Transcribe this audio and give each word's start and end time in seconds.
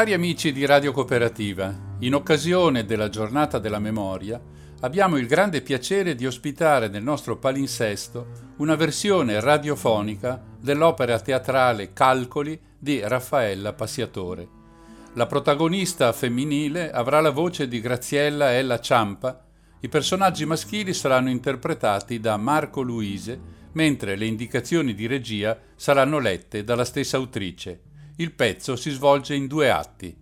Cari 0.00 0.14
amici 0.14 0.50
di 0.50 0.64
Radio 0.64 0.92
Cooperativa, 0.92 1.76
in 1.98 2.14
occasione 2.14 2.86
della 2.86 3.10
giornata 3.10 3.58
della 3.58 3.78
memoria 3.78 4.40
abbiamo 4.80 5.18
il 5.18 5.26
grande 5.26 5.60
piacere 5.60 6.14
di 6.14 6.24
ospitare 6.24 6.88
nel 6.88 7.02
nostro 7.02 7.36
palinsesto 7.36 8.54
una 8.56 8.76
versione 8.76 9.40
radiofonica 9.40 10.42
dell'opera 10.58 11.20
teatrale 11.20 11.92
Calcoli 11.92 12.58
di 12.78 13.00
Raffaella 13.04 13.74
Passiatore. 13.74 14.48
La 15.16 15.26
protagonista 15.26 16.10
femminile 16.14 16.90
avrà 16.90 17.20
la 17.20 17.28
voce 17.28 17.68
di 17.68 17.78
Graziella 17.78 18.54
Ella 18.54 18.80
Ciampa, 18.80 19.44
i 19.80 19.88
personaggi 19.90 20.46
maschili 20.46 20.94
saranno 20.94 21.28
interpretati 21.28 22.20
da 22.20 22.38
Marco 22.38 22.80
Luise, 22.80 23.38
mentre 23.72 24.16
le 24.16 24.24
indicazioni 24.24 24.94
di 24.94 25.06
regia 25.06 25.60
saranno 25.76 26.18
lette 26.18 26.64
dalla 26.64 26.86
stessa 26.86 27.18
autrice. 27.18 27.88
Il 28.20 28.32
pezzo 28.32 28.76
si 28.76 28.90
svolge 28.90 29.34
in 29.34 29.46
due 29.46 29.70
atti. 29.70 30.14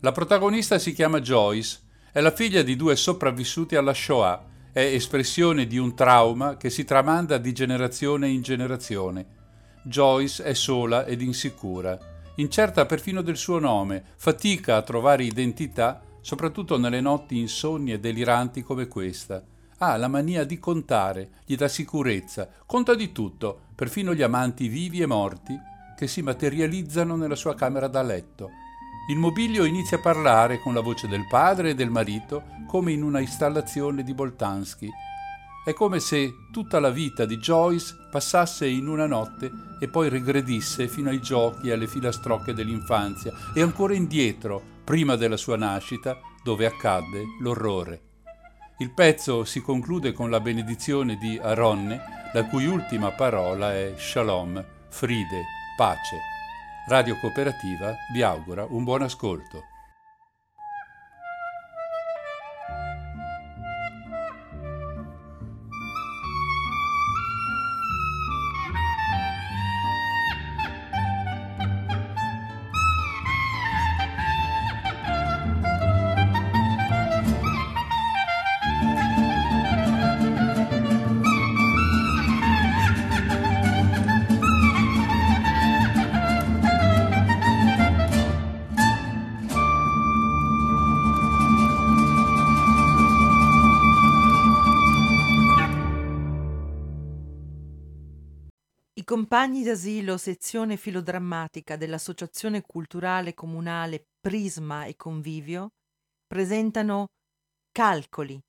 La 0.00 0.12
protagonista 0.12 0.78
si 0.78 0.92
chiama 0.92 1.22
Joyce, 1.22 1.80
è 2.12 2.20
la 2.20 2.32
figlia 2.32 2.60
di 2.60 2.76
due 2.76 2.96
sopravvissuti 2.96 3.76
alla 3.76 3.94
Shoah, 3.94 4.44
è 4.70 4.80
espressione 4.80 5.66
di 5.66 5.78
un 5.78 5.94
trauma 5.94 6.58
che 6.58 6.68
si 6.68 6.84
tramanda 6.84 7.38
di 7.38 7.54
generazione 7.54 8.28
in 8.28 8.42
generazione. 8.42 9.26
Joyce 9.84 10.44
è 10.44 10.52
sola 10.52 11.06
ed 11.06 11.22
insicura, 11.22 11.98
incerta 12.34 12.84
perfino 12.84 13.22
del 13.22 13.38
suo 13.38 13.58
nome, 13.58 14.04
fatica 14.16 14.76
a 14.76 14.82
trovare 14.82 15.24
identità, 15.24 16.02
soprattutto 16.20 16.76
nelle 16.76 17.00
notti 17.00 17.38
insonni 17.38 17.92
e 17.92 18.00
deliranti 18.00 18.62
come 18.62 18.86
questa. 18.86 19.42
Ha 19.78 19.96
la 19.96 20.08
mania 20.08 20.44
di 20.44 20.58
contare, 20.58 21.30
gli 21.46 21.56
dà 21.56 21.68
sicurezza, 21.68 22.50
conta 22.66 22.94
di 22.94 23.12
tutto, 23.12 23.60
perfino 23.74 24.12
gli 24.12 24.20
amanti 24.20 24.68
vivi 24.68 25.00
e 25.00 25.06
morti 25.06 25.68
che 26.00 26.06
si 26.06 26.22
materializzano 26.22 27.14
nella 27.14 27.34
sua 27.34 27.54
camera 27.54 27.86
da 27.86 28.00
letto. 28.00 28.48
Il 29.10 29.18
mobilio 29.18 29.64
inizia 29.64 29.98
a 29.98 30.00
parlare 30.00 30.58
con 30.58 30.72
la 30.72 30.80
voce 30.80 31.06
del 31.08 31.26
padre 31.28 31.70
e 31.70 31.74
del 31.74 31.90
marito 31.90 32.44
come 32.66 32.92
in 32.92 33.02
una 33.02 33.20
installazione 33.20 34.02
di 34.02 34.14
Boltanski. 34.14 34.88
È 35.62 35.74
come 35.74 36.00
se 36.00 36.32
tutta 36.50 36.80
la 36.80 36.88
vita 36.88 37.26
di 37.26 37.36
Joyce 37.36 38.08
passasse 38.10 38.66
in 38.66 38.88
una 38.88 39.04
notte 39.04 39.50
e 39.78 39.88
poi 39.88 40.08
regredisse 40.08 40.88
fino 40.88 41.10
ai 41.10 41.20
giochi 41.20 41.68
e 41.68 41.72
alle 41.72 41.86
filastrocche 41.86 42.54
dell'infanzia 42.54 43.34
e 43.54 43.60
ancora 43.60 43.92
indietro, 43.92 44.62
prima 44.82 45.16
della 45.16 45.36
sua 45.36 45.58
nascita, 45.58 46.18
dove 46.42 46.64
accadde 46.64 47.24
l'orrore. 47.40 48.00
Il 48.78 48.90
pezzo 48.92 49.44
si 49.44 49.60
conclude 49.60 50.14
con 50.14 50.30
la 50.30 50.40
benedizione 50.40 51.18
di 51.18 51.38
Aronne, 51.38 52.00
la 52.32 52.46
cui 52.46 52.64
ultima 52.64 53.10
parola 53.10 53.74
è 53.74 53.96
Shalom, 53.98 54.64
Fride, 54.88 55.58
pace. 55.76 56.20
Radio 56.86 57.18
Cooperativa 57.18 57.94
vi 58.12 58.22
augura 58.22 58.66
un 58.68 58.84
buon 58.84 59.02
ascolto. 59.02 59.69
Compagni 99.10 99.64
d'asilo 99.64 100.16
sezione 100.16 100.76
filodrammatica 100.76 101.74
dell'Associazione 101.74 102.62
Culturale 102.62 103.34
Comunale 103.34 104.06
Prisma 104.20 104.84
e 104.84 104.94
Convivio 104.94 105.70
presentano 106.28 107.08
Calcoli, 107.72 108.40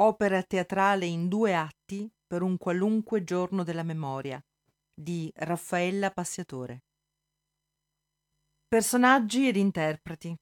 opera 0.00 0.42
teatrale 0.42 1.06
in 1.06 1.28
due 1.28 1.54
atti 1.54 2.10
per 2.26 2.42
un 2.42 2.56
qualunque 2.58 3.22
giorno 3.22 3.62
della 3.62 3.84
memoria 3.84 4.44
di 4.92 5.30
Raffaella 5.32 6.10
Passiatore. 6.10 6.80
Personaggi 8.66 9.46
ed 9.46 9.54
interpreti. 9.54 10.34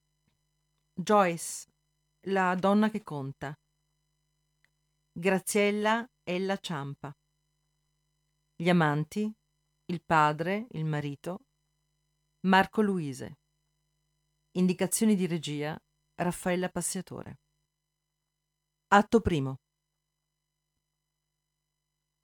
Joyce, 0.94 1.66
la 2.28 2.54
donna 2.54 2.88
che 2.88 3.02
conta. 3.02 3.54
Graziella 5.12 6.02
Ella 6.22 6.56
Ciampa. 6.56 7.14
Gli 8.58 8.70
amanti, 8.70 9.30
il 9.84 10.02
padre, 10.02 10.66
il 10.70 10.86
marito, 10.86 11.40
Marco 12.46 12.80
Luise. 12.80 13.40
Indicazioni 14.52 15.14
di 15.14 15.26
regia 15.26 15.78
Raffaella 16.14 16.70
Passiatore. 16.70 17.40
Atto 18.88 19.20
primo. 19.20 19.56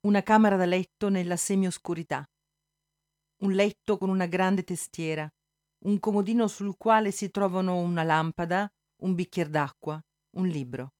Una 0.07 0.23
camera 0.23 0.55
da 0.55 0.65
letto 0.65 1.09
nella 1.09 1.35
semioscurità. 1.35 2.27
Un 3.43 3.51
letto 3.51 3.99
con 3.99 4.09
una 4.09 4.25
grande 4.25 4.63
testiera, 4.63 5.31
un 5.85 5.99
comodino 5.99 6.47
sul 6.47 6.75
quale 6.77 7.11
si 7.11 7.29
trovano 7.29 7.77
una 7.77 8.01
lampada, 8.01 8.67
un 9.03 9.13
bicchiere 9.13 9.51
d'acqua, 9.51 10.03
un 10.37 10.47
libro. 10.47 10.93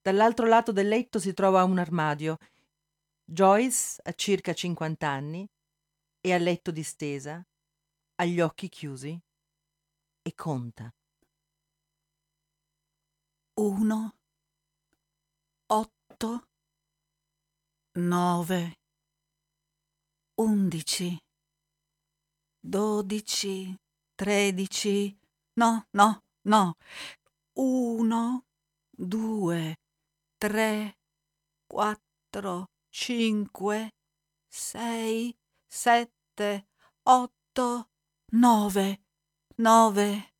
Dall'altro 0.00 0.46
lato 0.46 0.70
del 0.70 0.86
letto 0.86 1.18
si 1.18 1.34
trova 1.34 1.64
un 1.64 1.78
armadio 1.78 2.36
Joyce 3.32 4.00
ha 4.02 4.12
circa 4.14 4.52
50 4.52 5.08
anni, 5.08 5.48
è 6.20 6.32
a 6.32 6.38
letto 6.38 6.72
distesa, 6.72 7.40
ha 8.16 8.24
gli 8.24 8.40
occhi 8.40 8.68
chiusi 8.68 9.16
e 10.20 10.34
conta. 10.34 10.92
Uno, 13.60 14.16
otto, 15.66 16.48
nove, 18.00 18.80
undici, 20.40 21.16
dodici, 22.58 23.72
tredici, 24.16 25.16
no, 25.52 25.86
no, 25.92 26.24
no, 26.48 26.74
uno, 27.58 28.44
due, 28.90 29.76
tre, 30.36 30.98
quattro, 31.68 32.66
cinque, 32.90 33.94
sei, 34.46 35.36
sette, 35.66 36.68
otto, 37.02 37.90
nove, 38.32 39.04
nove, 39.56 40.34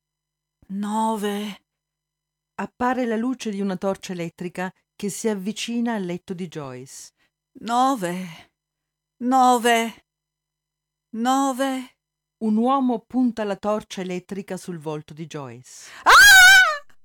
nove. 0.67 1.63
Appare 2.55 3.05
la 3.05 3.15
luce 3.15 3.49
di 3.49 3.61
una 3.61 3.77
torcia 3.77 4.13
elettrica 4.13 4.71
che 4.95 5.09
si 5.09 5.27
avvicina 5.27 5.95
al 5.95 6.03
letto 6.03 6.33
di 6.33 6.47
Joyce. 6.47 7.11
Nove, 7.61 8.51
nove, 9.23 10.05
nove. 11.15 11.95
Un 12.41 12.55
uomo 12.57 12.99
punta 12.99 13.43
la 13.43 13.55
torcia 13.55 14.01
elettrica 14.01 14.57
sul 14.57 14.79
volto 14.79 15.13
di 15.13 15.25
Joyce. 15.25 15.89
Ah! 16.03 16.95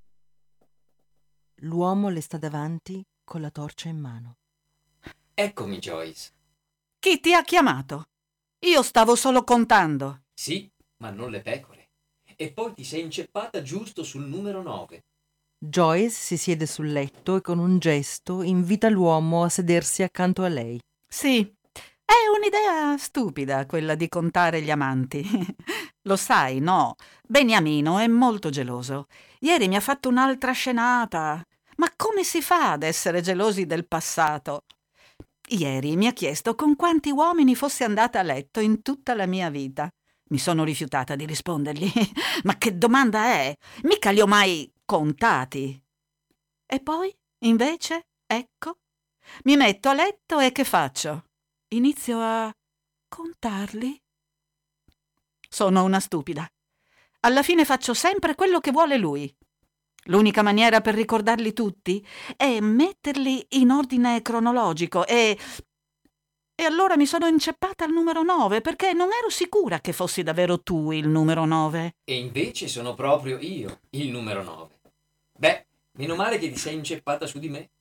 L'uomo 1.61 2.09
le 2.09 2.21
sta 2.21 2.37
davanti 2.39 3.03
con 3.25 3.41
la 3.41 3.51
torcia 3.51 3.89
in 3.89 3.99
mano. 3.99 4.39
Eccomi, 5.39 5.77
Joyce. 5.81 6.31
Chi 6.99 7.21
ti 7.21 7.35
ha 7.35 7.43
chiamato? 7.43 8.05
Io 8.61 8.83
stavo 8.83 9.15
solo 9.15 9.45
contando. 9.45 10.23
Sì, 10.33 10.67
ma 11.03 11.11
non 11.11 11.31
le 11.31 11.43
pecore. 11.43 11.91
E 12.37 12.53
poi 12.53 12.73
ti 12.73 12.85
sei 12.85 13.03
inceppata 13.03 13.61
giusto 13.61 14.03
sul 14.03 14.25
numero 14.25 14.63
9. 14.63 15.05
Joyce 15.59 16.09
si 16.09 16.39
siede 16.39 16.65
sul 16.65 16.91
letto 16.91 17.37
e 17.37 17.43
con 17.43 17.59
un 17.59 17.79
gesto 17.79 18.41
invita 18.41 18.89
l'uomo 18.89 19.45
a 19.45 19.51
sedersi 19.51 20.03
accanto 20.03 20.43
a 20.43 20.49
lei. 20.49 20.81
Sì, 21.07 21.41
è 21.43 22.15
un'idea 22.35 22.97
stupida 22.97 23.67
quella 23.67 23.95
di 23.95 24.09
contare 24.09 24.63
gli 24.63 24.71
amanti. 24.71 25.23
Lo 26.09 26.17
sai, 26.17 26.61
no? 26.61 26.95
Beniamino 27.29 27.99
è 27.99 28.07
molto 28.07 28.49
geloso. 28.49 29.07
Ieri 29.41 29.69
mi 29.69 29.77
ha 29.77 29.81
fatto 29.81 30.09
un'altra 30.09 30.53
scenata. 30.53 31.43
Ma 31.77 31.93
come 31.95 32.25
si 32.25 32.41
fa 32.41 32.73
ad 32.73 32.85
essere 32.85 33.21
gelosi 33.21 33.67
del 33.67 33.87
passato? 33.87 34.63
Ieri 35.49 35.97
mi 35.97 36.09
ha 36.09 36.13
chiesto 36.13 36.57
con 36.57 36.75
quanti 36.75 37.11
uomini 37.11 37.55
fossi 37.55 37.85
andata 37.85 38.19
a 38.19 38.23
letto 38.23 38.59
in 38.59 38.83
tutta 38.83 39.15
la 39.15 39.27
mia 39.27 39.49
vita. 39.49 39.89
Mi 40.29 40.39
sono 40.39 40.65
rifiutata 40.65 41.15
di 41.15 41.25
rispondergli. 41.25 41.91
Ma 42.43 42.59
che 42.59 42.77
domanda 42.77 43.27
è? 43.27 43.57
Mica 43.83 44.11
li 44.11 44.21
ho 44.21 44.27
mai 44.27 44.73
contati. 44.85 45.81
E 46.67 46.81
poi, 46.81 47.17
invece, 47.45 48.09
ecco, 48.27 48.79
mi 49.45 49.57
metto 49.57 49.89
a 49.89 49.95
letto 49.95 50.41
e 50.41 50.51
che 50.51 50.65
faccio? 50.65 51.27
Inizio 51.69 52.19
a 52.21 52.53
contarli. 53.09 54.01
Sono 55.49 55.85
una 55.85 56.01
stupida. 56.01 56.45
Alla 57.21 57.45
fine 57.45 57.65
faccio 57.65 57.95
sempre 57.95 58.35
quello 58.35 58.59
che 58.59 58.73
vuole 58.73 58.97
lui. 58.97 59.33
L'unica 60.07 60.43
maniera 60.43 60.81
per 60.81 60.95
ricordarli 60.95 61.53
tutti 61.53 62.05
è 62.37 62.61
metterli 62.61 63.45
in 63.51 63.71
ordine 63.71 64.23
cronologico 64.23 65.07
e... 65.07 65.39
E 66.59 66.65
allora 66.65 66.97
mi 66.97 67.05
sono 67.05 67.27
inceppata 67.27 67.85
al 67.85 67.93
numero 67.93 68.23
9 68.23 68.63
perché 68.63 68.95
non 68.95 69.11
ero 69.13 69.29
sicura 69.29 69.81
che 69.81 69.93
fossi 69.93 70.23
davvero 70.23 70.63
tu 70.63 70.91
il 70.91 71.07
numero 71.07 71.45
9. 71.45 71.97
E 72.03 72.17
invece 72.17 72.67
sono 72.67 72.95
proprio 72.95 73.37
io 73.39 73.81
il 73.91 74.09
numero 74.09 74.43
9. 74.43 74.81
Beh, 75.39 75.67
meno 75.99 76.15
male 76.15 76.39
che 76.39 76.51
ti 76.51 76.57
sei 76.57 76.75
inceppata 76.75 77.27
su 77.27 77.39
di 77.39 77.51
me. 77.51 77.73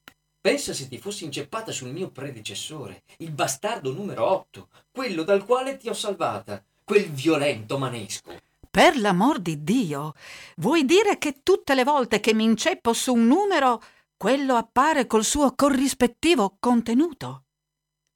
Pensa 0.42 0.74
se 0.74 0.90
ti 0.90 0.98
fossi 0.98 1.24
inceppata 1.24 1.72
sul 1.72 1.92
mio 1.92 2.10
predecessore, 2.10 3.04
il 3.20 3.32
bastardo 3.32 3.94
numero 3.94 4.30
8, 4.30 4.68
quello 4.92 5.24
dal 5.24 5.46
quale 5.46 5.78
ti 5.78 5.88
ho 5.88 5.94
salvata, 5.94 6.62
quel 6.84 7.10
violento 7.10 7.78
manesco. 7.78 8.32
Per 8.76 8.98
l'amor 8.98 9.40
di 9.40 9.64
Dio, 9.64 10.16
vuoi 10.58 10.84
dire 10.84 11.18
che 11.18 11.40
tutte 11.44 11.74
le 11.76 11.86
volte 11.86 12.20
che 12.20 12.34
mi 12.34 12.44
inceppo 12.44 12.92
su 12.92 13.14
un 13.14 13.26
numero, 13.26 13.82
quello 14.18 14.56
appare 14.56 15.08
col 15.08 15.24
suo 15.24 15.56
corrispettivo 15.56 16.58
contenuto? 16.60 17.46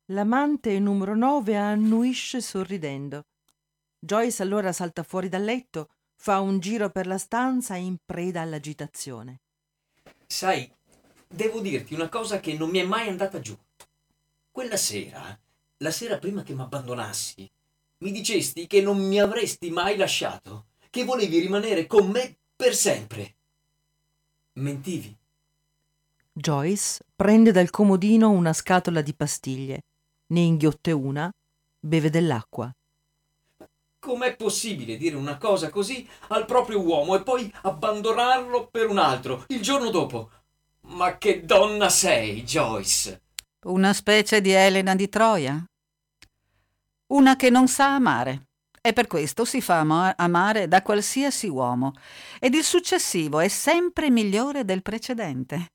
L'amante 0.07 0.77
numero 0.79 1.15
9 1.15 1.55
annuisce 1.55 2.41
sorridendo. 2.41 3.27
Joyce 3.97 4.43
allora 4.43 4.73
salta 4.73 5.03
fuori 5.03 5.29
dal 5.29 5.45
letto, 5.45 5.91
fa 6.17 6.41
un 6.41 6.59
giro 6.59 6.89
per 6.89 7.07
la 7.07 7.17
stanza 7.17 7.75
in 7.75 7.95
preda 8.05 8.41
all'agitazione. 8.41 9.39
Sai, 10.27 10.69
devo 11.25 11.61
dirti 11.61 11.93
una 11.93 12.09
cosa 12.09 12.41
che 12.41 12.57
non 12.57 12.69
mi 12.69 12.79
è 12.79 12.83
mai 12.83 13.07
andata 13.07 13.39
giù. 13.39 13.57
Quella 14.51 14.75
sera, 14.75 15.39
la 15.77 15.91
sera 15.91 16.17
prima 16.17 16.43
che 16.43 16.53
mi 16.53 16.63
abbandonassi, 16.63 17.49
mi 17.99 18.11
dicesti 18.11 18.67
che 18.67 18.81
non 18.81 18.97
mi 18.97 19.19
avresti 19.19 19.71
mai 19.71 19.97
lasciato, 19.97 20.67
che 20.89 21.03
volevi 21.03 21.39
rimanere 21.39 21.85
con 21.85 22.09
me 22.09 22.37
per 22.55 22.75
sempre. 22.75 23.35
Mentivi. 24.53 25.15
Joyce 26.31 26.99
prende 27.15 27.51
dal 27.51 27.69
comodino 27.69 28.29
una 28.29 28.53
scatola 28.53 29.01
di 29.01 29.13
pastiglie, 29.13 29.83
ne 30.27 30.39
inghiotte 30.39 30.91
una, 30.91 31.29
beve 31.79 32.09
dell'acqua. 32.09 32.71
Com'è 33.99 34.35
possibile 34.37 34.95
dire 34.95 35.17
una 35.17 35.37
cosa 35.37 35.69
così 35.69 36.07
al 36.29 36.45
proprio 36.45 36.79
uomo 36.79 37.17
e 37.17 37.23
poi 37.23 37.53
abbandonarlo 37.63 38.67
per 38.71 38.87
un 38.87 38.97
altro 38.97 39.43
il 39.47 39.61
giorno 39.61 39.89
dopo? 39.89 40.29
Ma 40.81 41.17
che 41.17 41.43
donna 41.43 41.89
sei, 41.89 42.43
Joyce! 42.43 43.21
Una 43.65 43.91
specie 43.91 44.39
di 44.39 44.51
Elena 44.51 44.95
di 44.95 45.09
Troia? 45.09 45.68
Una 47.09 47.35
che 47.35 47.49
non 47.49 47.67
sa 47.67 47.95
amare. 47.95 48.47
E 48.81 48.93
per 48.93 49.07
questo 49.07 49.43
si 49.43 49.61
fa 49.61 49.79
amare 50.15 50.67
da 50.67 50.81
qualsiasi 50.81 51.47
uomo, 51.47 51.93
ed 52.39 52.53
il 52.53 52.63
successivo 52.63 53.39
è 53.39 53.49
sempre 53.49 54.09
migliore 54.09 54.63
del 54.63 54.81
precedente. 54.81 55.73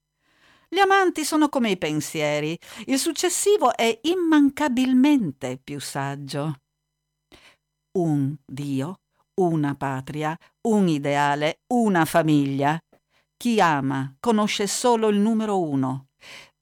Gli 0.68 0.78
amanti 0.78 1.24
sono 1.24 1.48
come 1.48 1.70
i 1.70 1.76
pensieri, 1.76 2.58
il 2.86 2.98
successivo 2.98 3.76
è 3.76 4.00
immancabilmente 4.02 5.60
più 5.62 5.78
saggio. 5.80 6.60
Un 7.98 8.34
Dio, 8.44 9.00
una 9.34 9.74
patria, 9.74 10.36
un 10.62 10.88
ideale, 10.88 11.60
una 11.74 12.04
famiglia. 12.06 12.78
Chi 13.36 13.60
ama 13.60 14.16
conosce 14.18 14.66
solo 14.66 15.08
il 15.08 15.18
numero 15.18 15.60
uno, 15.60 16.06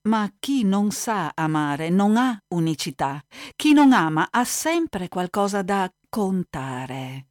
ma 0.03 0.29
chi 0.39 0.63
non 0.63 0.91
sa 0.91 1.31
amare 1.33 1.89
non 1.89 2.17
ha 2.17 2.37
unicità. 2.49 3.21
Chi 3.55 3.73
non 3.73 3.93
ama 3.93 4.27
ha 4.31 4.43
sempre 4.43 5.07
qualcosa 5.07 5.61
da 5.61 5.91
contare. 6.09 7.27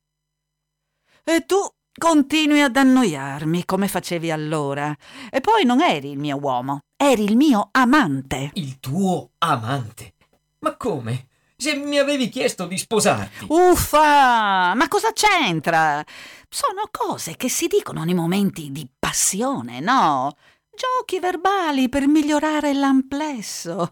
E 1.25 1.45
tu 1.45 1.57
continui 1.95 2.63
ad 2.63 2.77
annoiarmi 2.77 3.65
come 3.65 3.89
facevi 3.89 4.31
allora. 4.31 4.95
E 5.31 5.41
poi 5.41 5.65
non 5.65 5.81
eri 5.81 6.11
il 6.11 6.19
mio 6.19 6.39
uomo, 6.39 6.81
eri 6.97 7.25
il 7.25 7.37
mio 7.37 7.69
amante. 7.73 8.51
Il 8.55 8.81
tuo 8.81 9.33
amante? 9.39 10.15
Ma 10.61 10.77
come? 10.77 11.29
Se 11.57 11.77
mi 11.77 11.99
avevi 11.99 12.29
chiesto 12.29 12.67
di 12.67 12.77
sposarti. 12.77 13.47
Uffa! 13.49 14.75
Ma 14.75 14.89
cosa 14.89 15.13
c'entra? 15.13 16.05
Sono 16.49 16.89
cose 16.91 17.37
che 17.37 17.49
si 17.49 17.69
dicono 17.69 18.03
nei 18.03 18.15
momenti 18.15 18.73
di 18.73 18.89
passione, 18.99 19.79
no? 19.79 20.35
Giochi 20.75 21.21
verbali 21.21 21.91
per 21.91 22.09
migliorare 22.09 22.73
l'amplesso. 22.73 23.91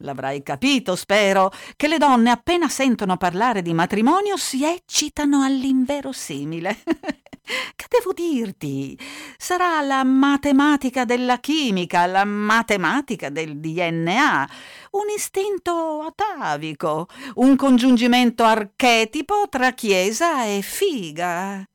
L'avrai 0.00 0.42
capito, 0.42 0.94
spero, 0.94 1.50
che 1.74 1.88
le 1.88 1.96
donne 1.96 2.28
appena 2.30 2.68
sentono 2.68 3.16
parlare 3.16 3.62
di 3.62 3.72
matrimonio 3.72 4.36
si 4.36 4.62
eccitano 4.62 5.42
all'inverosimile. 5.42 6.82
che 7.74 7.86
devo 7.88 8.12
dirti? 8.12 8.98
Sarà 9.38 9.80
la 9.80 10.04
matematica 10.04 11.06
della 11.06 11.38
chimica, 11.38 12.04
la 12.04 12.26
matematica 12.26 13.30
del 13.30 13.58
DNA, 13.58 14.50
un 14.90 15.08
istinto 15.16 16.02
atavico, 16.02 17.08
un 17.36 17.56
congiungimento 17.56 18.44
archetipo 18.44 19.46
tra 19.48 19.72
chiesa 19.72 20.44
e 20.44 20.60
figa. 20.60 21.66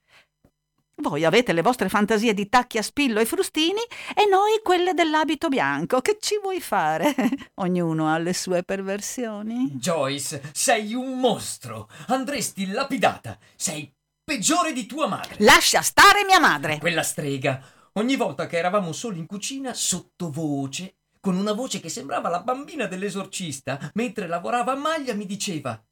Voi 1.02 1.26
avete 1.26 1.52
le 1.52 1.64
vostre 1.64 1.90
fantasie 1.90 2.36
di 2.36 2.48
tacchi 2.48 2.78
a 2.78 2.84
spillo 2.84 3.20
e 3.20 3.26
frustini 3.26 3.82
e 4.16 4.28
noi 4.30 4.62
quelle 4.64 4.94
dell'abito 4.94 5.50
bianco. 5.50 6.00
Che 6.00 6.18
ci 6.22 6.40
vuoi 6.40 6.62
fare? 6.62 7.16
Ognuno 7.56 8.08
ha 8.08 8.20
le 8.20 8.34
sue 8.36 8.62
perversioni. 8.62 9.72
Joyce, 9.72 10.52
sei 10.54 10.94
un 10.94 11.20
mostro. 11.20 11.90
Andresti 12.10 12.68
lapidata. 12.68 13.40
Sei 13.56 13.92
peggiore 14.24 14.74
di 14.74 14.86
tua 14.86 15.08
madre. 15.08 15.38
Lascia 15.40 15.82
stare 15.82 16.24
mia 16.24 16.40
madre. 16.40 16.78
Quella 16.78 17.02
strega. 17.02 17.60
Ogni 17.94 18.16
volta 18.16 18.46
che 18.46 18.60
eravamo 18.60 18.92
soli 18.92 19.18
in 19.18 19.26
cucina, 19.26 19.74
sottovoce, 19.74 20.98
con 21.20 21.36
una 21.36 21.54
voce 21.54 21.80
che 21.80 21.90
sembrava 21.90 22.30
la 22.30 22.42
bambina 22.42 22.86
dell'esorcista, 22.86 23.90
mentre 23.96 24.28
lavorava 24.28 24.74
a 24.74 24.78
maglia, 24.78 25.16
mi 25.16 25.26
diceva: 25.26 25.84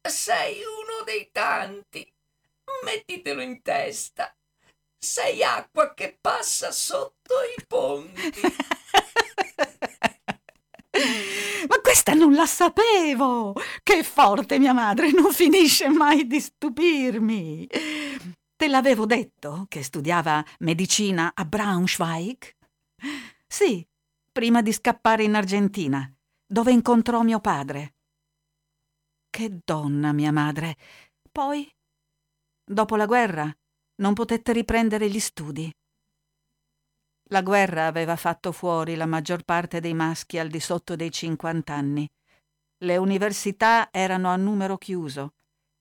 Sei 0.00 0.54
uno 0.54 1.04
dei 1.04 1.28
tanti. 1.30 2.10
Mettitelo 2.82 3.42
in 3.42 3.60
testa. 3.60 4.32
Sei 5.00 5.44
acqua 5.44 5.94
che 5.94 6.18
passa 6.20 6.72
sotto 6.72 7.34
i 7.56 7.64
ponti. 7.66 8.32
Ma 11.68 11.80
questa 11.80 12.14
non 12.14 12.34
la 12.34 12.46
sapevo! 12.46 13.54
Che 13.82 14.02
forte 14.02 14.58
mia 14.58 14.72
madre, 14.72 15.12
non 15.12 15.32
finisce 15.32 15.88
mai 15.88 16.26
di 16.26 16.40
stupirmi. 16.40 17.68
Te 18.56 18.66
l'avevo 18.66 19.06
detto 19.06 19.66
che 19.68 19.84
studiava 19.84 20.44
medicina 20.58 21.30
a 21.32 21.44
Braunschweig? 21.44 22.56
Sì, 23.46 23.86
prima 24.32 24.62
di 24.62 24.72
scappare 24.72 25.22
in 25.22 25.36
Argentina, 25.36 26.12
dove 26.44 26.72
incontrò 26.72 27.22
mio 27.22 27.38
padre. 27.38 27.94
Che 29.30 29.60
donna 29.64 30.12
mia 30.12 30.32
madre. 30.32 30.76
Poi, 31.30 31.70
dopo 32.64 32.96
la 32.96 33.06
guerra, 33.06 33.56
non 33.98 34.14
potette 34.14 34.52
riprendere 34.52 35.08
gli 35.08 35.20
studi. 35.20 35.70
La 37.30 37.42
guerra 37.42 37.86
aveva 37.86 38.16
fatto 38.16 38.52
fuori 38.52 38.94
la 38.94 39.06
maggior 39.06 39.42
parte 39.44 39.80
dei 39.80 39.94
maschi 39.94 40.38
al 40.38 40.48
di 40.48 40.60
sotto 40.60 40.96
dei 40.96 41.10
50 41.10 41.74
anni. 41.74 42.08
Le 42.78 42.96
università 42.96 43.88
erano 43.90 44.28
a 44.28 44.36
numero 44.36 44.78
chiuso 44.78 45.34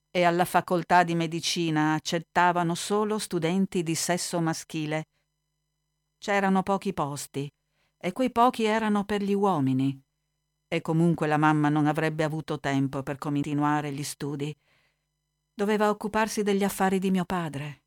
e 0.09 0.23
alla 0.23 0.45
facoltà 0.45 1.03
di 1.03 1.15
medicina 1.15 1.93
accettavano 1.93 2.75
solo 2.75 3.19
studenti 3.19 3.83
di 3.83 3.95
sesso 3.95 4.41
maschile. 4.41 5.07
C'erano 6.17 6.63
pochi 6.63 6.93
posti 6.93 7.49
e 7.97 8.11
quei 8.11 8.31
pochi 8.31 8.63
erano 8.63 9.05
per 9.05 9.21
gli 9.21 9.33
uomini. 9.33 10.01
E 10.67 10.81
comunque 10.81 11.27
la 11.27 11.37
mamma 11.37 11.69
non 11.69 11.85
avrebbe 11.85 12.23
avuto 12.23 12.59
tempo 12.59 13.03
per 13.03 13.17
continuare 13.19 13.91
gli 13.91 14.03
studi. 14.03 14.53
Doveva 15.53 15.89
occuparsi 15.89 16.43
degli 16.43 16.63
affari 16.63 16.99
di 16.99 17.11
mio 17.11 17.23
padre. 17.23 17.83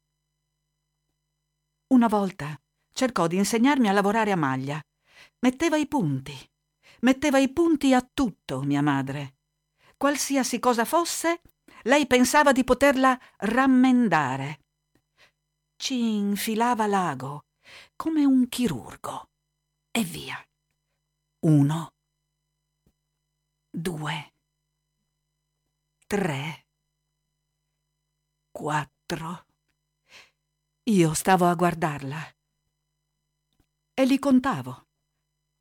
Una 1.93 2.07
volta 2.07 2.57
cercò 2.93 3.27
di 3.27 3.37
insegnarmi 3.37 3.89
a 3.89 3.93
lavorare 3.93 4.31
a 4.31 4.37
maglia. 4.37 4.81
Metteva 5.41 5.77
i 5.77 5.89
punti. 5.89 6.33
Metteva 7.01 7.39
i 7.39 7.53
punti 7.53 7.93
a 7.95 8.01
tutto, 8.01 8.63
mia 8.63 8.81
madre. 8.81 9.39
Qualsiasi 9.97 10.61
cosa 10.61 10.85
fosse, 10.85 11.41
lei 11.83 12.07
pensava 12.07 12.53
di 12.53 12.63
poterla 12.63 13.19
rammendare. 13.39 14.61
Ci 15.75 16.15
infilava 16.15 16.87
l'ago 16.87 17.47
come 17.97 18.25
un 18.25 18.49
chirurgo. 18.49 19.31
E 19.91 20.05
via. 20.05 20.41
Uno. 21.41 21.95
Due. 23.69 24.33
Tre. 26.07 26.67
Quattro. 28.53 29.50
Io 30.85 31.15
stavo 31.15 31.47
a 31.47 31.55
guardarla. 31.55 32.35
E 33.95 34.05
li 34.05 34.19
contavo. 34.19 34.87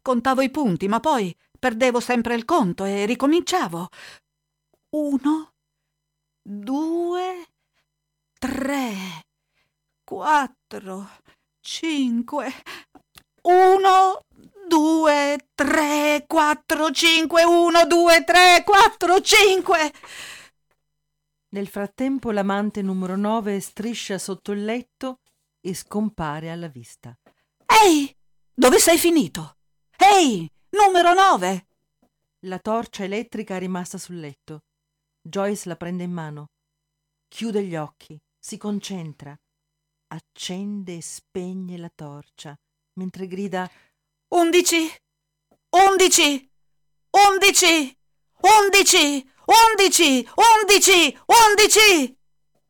Contavo 0.01 0.41
i 0.41 0.49
punti, 0.49 0.87
ma 0.87 0.99
poi 0.99 1.35
perdevo 1.59 1.99
sempre 1.99 2.35
il 2.35 2.45
conto 2.45 2.85
e 2.85 3.05
ricominciavo. 3.05 3.89
Uno, 4.91 5.53
due, 6.41 7.47
tre. 8.39 9.27
quattro, 10.09 11.07
cinque, 11.61 12.51
uno, 13.43 14.19
due, 14.67 15.37
tre, 15.53 16.25
quattro, 16.25 16.89
cinque, 16.89 17.43
uno, 17.43 17.85
due, 17.85 18.23
tre, 18.23 18.63
quattro, 18.65 19.21
cinque. 19.21 19.93
Nel 21.51 21.67
frattempo 21.67 22.29
l'amante 22.31 22.83
numero 22.83 23.15
9 23.15 23.59
striscia 23.59 24.19
sotto 24.19 24.51
il 24.51 24.63
letto 24.63 25.19
e 25.59 25.73
scompare 25.73 26.51
alla 26.51 26.67
vista. 26.67 27.17
Ehi, 27.65 28.15
dove 28.53 28.77
sei 28.77 28.97
finito? 28.99 29.57
Ehi, 29.97 30.47
numero 30.69 31.13
9! 31.13 31.67
La 32.45 32.59
torcia 32.59 33.03
elettrica 33.03 33.55
è 33.55 33.59
rimasta 33.59 33.97
sul 33.97 34.19
letto. 34.19 34.65
Joyce 35.21 35.67
la 35.67 35.75
prende 35.75 36.03
in 36.03 36.11
mano. 36.11 36.51
Chiude 37.27 37.63
gli 37.63 37.75
occhi, 37.75 38.19
si 38.37 38.57
concentra, 38.57 39.37
accende 40.07 40.97
e 40.97 41.01
spegne 41.01 41.77
la 41.77 41.91
torcia, 41.93 42.57
mentre 42.93 43.27
grida 43.27 43.69
Undici! 44.29 44.87
Undici! 45.69 46.47
Undici! 47.09 47.98
Undici! 48.41 49.29
Undici! 49.45 50.27
Undici! 50.35 51.17
Undici! 51.25 52.17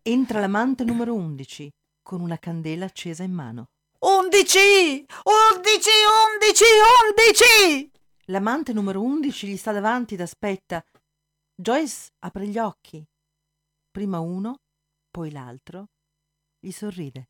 Entra 0.02 0.40
l'amante 0.40 0.84
numero 0.84 1.14
11 1.14 1.70
con 2.02 2.22
una 2.22 2.38
candela 2.38 2.86
accesa 2.86 3.24
in 3.24 3.34
mano. 3.34 3.68
Undici! 4.00 5.06
Undici! 5.24 5.90
Undici! 6.32 6.64
Undici! 7.06 7.92
L'amante 8.26 8.74
numero 8.74 9.02
11 9.02 9.48
gli 9.48 9.58
sta 9.58 9.72
davanti 9.72 10.16
ed 10.16 10.22
aspetta. 10.22 10.84
Joyce 11.54 12.14
apre 12.20 12.48
gli 12.48 12.58
occhi. 12.58 13.06
Prima 13.92 14.20
uno, 14.20 14.62
poi 15.12 15.32
l'altro. 15.32 15.90
Gli 16.60 16.72
sorride. 16.72 17.30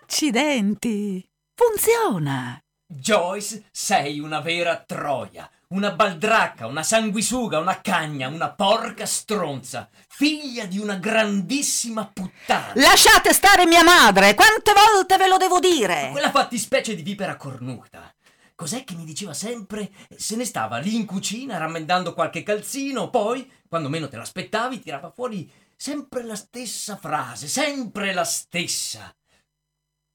Accidenti! 0.00 1.28
Funziona! 1.54 2.63
Joyce, 2.86 3.64
sei 3.70 4.20
una 4.20 4.40
vera 4.40 4.76
troia, 4.86 5.50
una 5.68 5.92
baldracca, 5.92 6.66
una 6.66 6.82
sanguisuga, 6.82 7.58
una 7.58 7.80
cagna, 7.80 8.28
una 8.28 8.50
porca 8.52 9.06
stronza, 9.06 9.88
figlia 10.08 10.66
di 10.66 10.78
una 10.78 10.96
grandissima 10.96 12.06
puttana. 12.06 12.72
Lasciate 12.74 13.32
stare 13.32 13.66
mia 13.66 13.82
madre! 13.82 14.34
Quante 14.34 14.72
volte 14.72 15.16
ve 15.16 15.28
lo 15.28 15.38
devo 15.38 15.60
dire? 15.60 16.10
Quella 16.12 16.30
fattispecie 16.30 16.94
di 16.94 17.02
vipera 17.02 17.36
cornuta. 17.36 18.14
Cos'è 18.54 18.84
che 18.84 18.94
mi 18.94 19.04
diceva 19.04 19.34
sempre? 19.34 19.90
Se 20.14 20.36
ne 20.36 20.44
stava 20.44 20.78
lì 20.78 20.94
in 20.94 21.06
cucina 21.06 21.56
rammendando 21.56 22.14
qualche 22.14 22.42
calzino, 22.42 23.10
poi, 23.10 23.50
quando 23.68 23.88
meno 23.88 24.08
te 24.08 24.16
l'aspettavi, 24.16 24.80
tirava 24.80 25.10
fuori 25.10 25.50
sempre 25.74 26.22
la 26.22 26.36
stessa 26.36 26.96
frase, 26.96 27.48
sempre 27.48 28.12
la 28.12 28.24
stessa. 28.24 29.12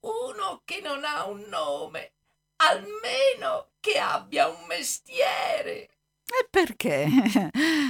Uno 0.00 0.62
che 0.64 0.80
non 0.82 1.04
ha 1.04 1.26
un 1.26 1.44
nome, 1.50 2.12
almeno 2.60 3.68
che 3.80 3.98
abbia 3.98 4.48
un 4.48 4.64
mestiere. 4.68 5.88
E 6.30 6.46
perché? 6.48 7.06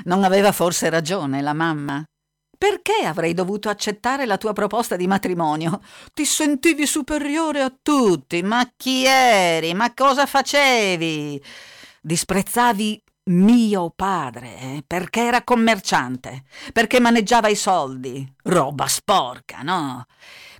Non 0.04 0.24
aveva 0.24 0.52
forse 0.52 0.88
ragione 0.88 1.42
la 1.42 1.52
mamma? 1.52 2.04
Perché 2.56 3.06
avrei 3.06 3.32
dovuto 3.32 3.68
accettare 3.68 4.26
la 4.26 4.36
tua 4.36 4.52
proposta 4.52 4.96
di 4.96 5.06
matrimonio? 5.06 5.80
Ti 6.12 6.24
sentivi 6.24 6.86
superiore 6.86 7.62
a 7.62 7.72
tutti. 7.82 8.42
Ma 8.42 8.70
chi 8.76 9.04
eri? 9.06 9.72
Ma 9.72 9.94
cosa 9.94 10.26
facevi? 10.26 11.42
Disprezzavi 12.02 13.02
mio 13.30 13.92
padre 13.94 14.58
eh? 14.58 14.84
perché 14.86 15.22
era 15.22 15.42
commerciante, 15.42 16.44
perché 16.72 17.00
maneggiava 17.00 17.48
i 17.48 17.56
soldi. 17.56 18.30
Roba 18.44 18.86
sporca, 18.86 19.62
no? 19.62 20.04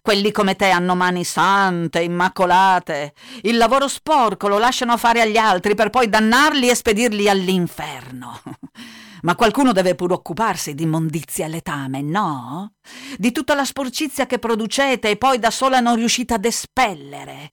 Quelli 0.03 0.33
come 0.33 0.57
te 0.57 0.71
hanno 0.71 0.95
mani 0.95 1.25
sante, 1.25 2.01
immacolate. 2.01 3.13
Il 3.43 3.59
lavoro 3.59 3.87
sporco 3.87 4.49
lo 4.49 4.59
lasciano 4.59 4.97
fare 4.97 5.21
agli 5.21 5.37
altri 5.37 5.75
per 5.75 5.91
poi 5.91 6.09
dannarli 6.09 6.71
e 6.71 6.75
spedirli 6.75 7.29
all'inferno. 7.29 8.41
Ma 9.23 9.35
qualcuno 9.35 9.73
deve 9.73 9.95
pure 9.95 10.15
occuparsi 10.15 10.75
di 10.75 10.85
immondizia 10.85 11.45
e 11.45 11.49
letame, 11.49 12.01
no? 12.01 12.73
Di 13.19 13.33
tutta 13.33 13.55
la 13.55 13.67
sporcizia 13.67 14.27
che 14.27 14.39
producete 14.39 15.11
e 15.11 15.17
poi 15.19 15.39
da 15.39 15.51
sola 15.51 15.81
non 15.81 15.97
riuscite 15.97 16.35
ad 16.35 16.45
espellere. 16.47 17.53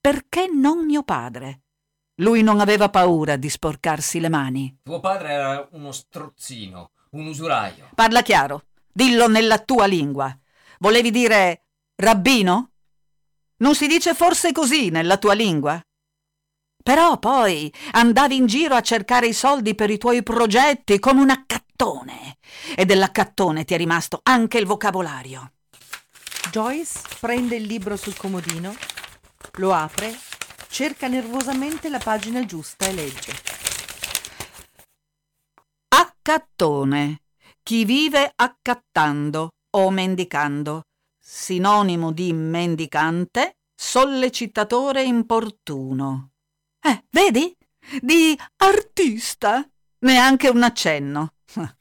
Perché 0.00 0.46
non 0.52 0.84
mio 0.84 1.02
padre? 1.02 1.62
Lui 2.20 2.42
non 2.42 2.60
aveva 2.60 2.88
paura 2.88 3.36
di 3.36 3.48
sporcarsi 3.48 4.20
le 4.20 4.28
mani. 4.28 4.78
Tuo 4.84 5.00
padre 5.00 5.32
era 5.32 5.68
uno 5.72 5.90
strozzino, 5.90 6.92
un 7.10 7.26
usuraio. 7.26 7.90
Parla 7.94 8.22
chiaro, 8.22 8.66
dillo 8.92 9.26
nella 9.26 9.58
tua 9.58 9.86
lingua. 9.86 10.36
Volevi 10.78 11.10
dire 11.10 11.67
rabbino? 12.00 12.70
Non 13.58 13.74
si 13.74 13.86
dice 13.86 14.14
forse 14.14 14.52
così 14.52 14.90
nella 14.90 15.16
tua 15.16 15.34
lingua? 15.34 15.80
Però 16.82 17.18
poi 17.18 17.72
andavi 17.92 18.36
in 18.36 18.46
giro 18.46 18.74
a 18.74 18.80
cercare 18.80 19.26
i 19.26 19.32
soldi 19.32 19.74
per 19.74 19.90
i 19.90 19.98
tuoi 19.98 20.22
progetti 20.22 20.98
come 21.00 21.20
un 21.20 21.30
accattone. 21.30 22.38
E 22.74 22.86
dell'accattone 22.86 23.64
ti 23.64 23.74
è 23.74 23.76
rimasto 23.76 24.20
anche 24.22 24.58
il 24.58 24.66
vocabolario. 24.66 25.52
Joyce 26.50 27.00
prende 27.20 27.56
il 27.56 27.64
libro 27.64 27.96
sul 27.96 28.16
comodino, 28.16 28.74
lo 29.56 29.74
apre, 29.74 30.16
cerca 30.68 31.08
nervosamente 31.08 31.88
la 31.88 31.98
pagina 31.98 32.44
giusta 32.46 32.86
e 32.86 32.92
legge. 32.92 33.32
Accattone. 35.88 37.22
Chi 37.62 37.84
vive 37.84 38.32
accattando 38.34 39.50
o 39.76 39.90
mendicando. 39.90 40.84
Sinonimo 41.30 42.10
di 42.10 42.32
mendicante, 42.32 43.58
sollecitatore 43.74 45.02
importuno. 45.02 46.30
Eh, 46.80 47.04
vedi? 47.10 47.54
Di 48.00 48.34
artista. 48.56 49.62
Neanche 49.98 50.48
un 50.48 50.62
accenno. 50.62 51.34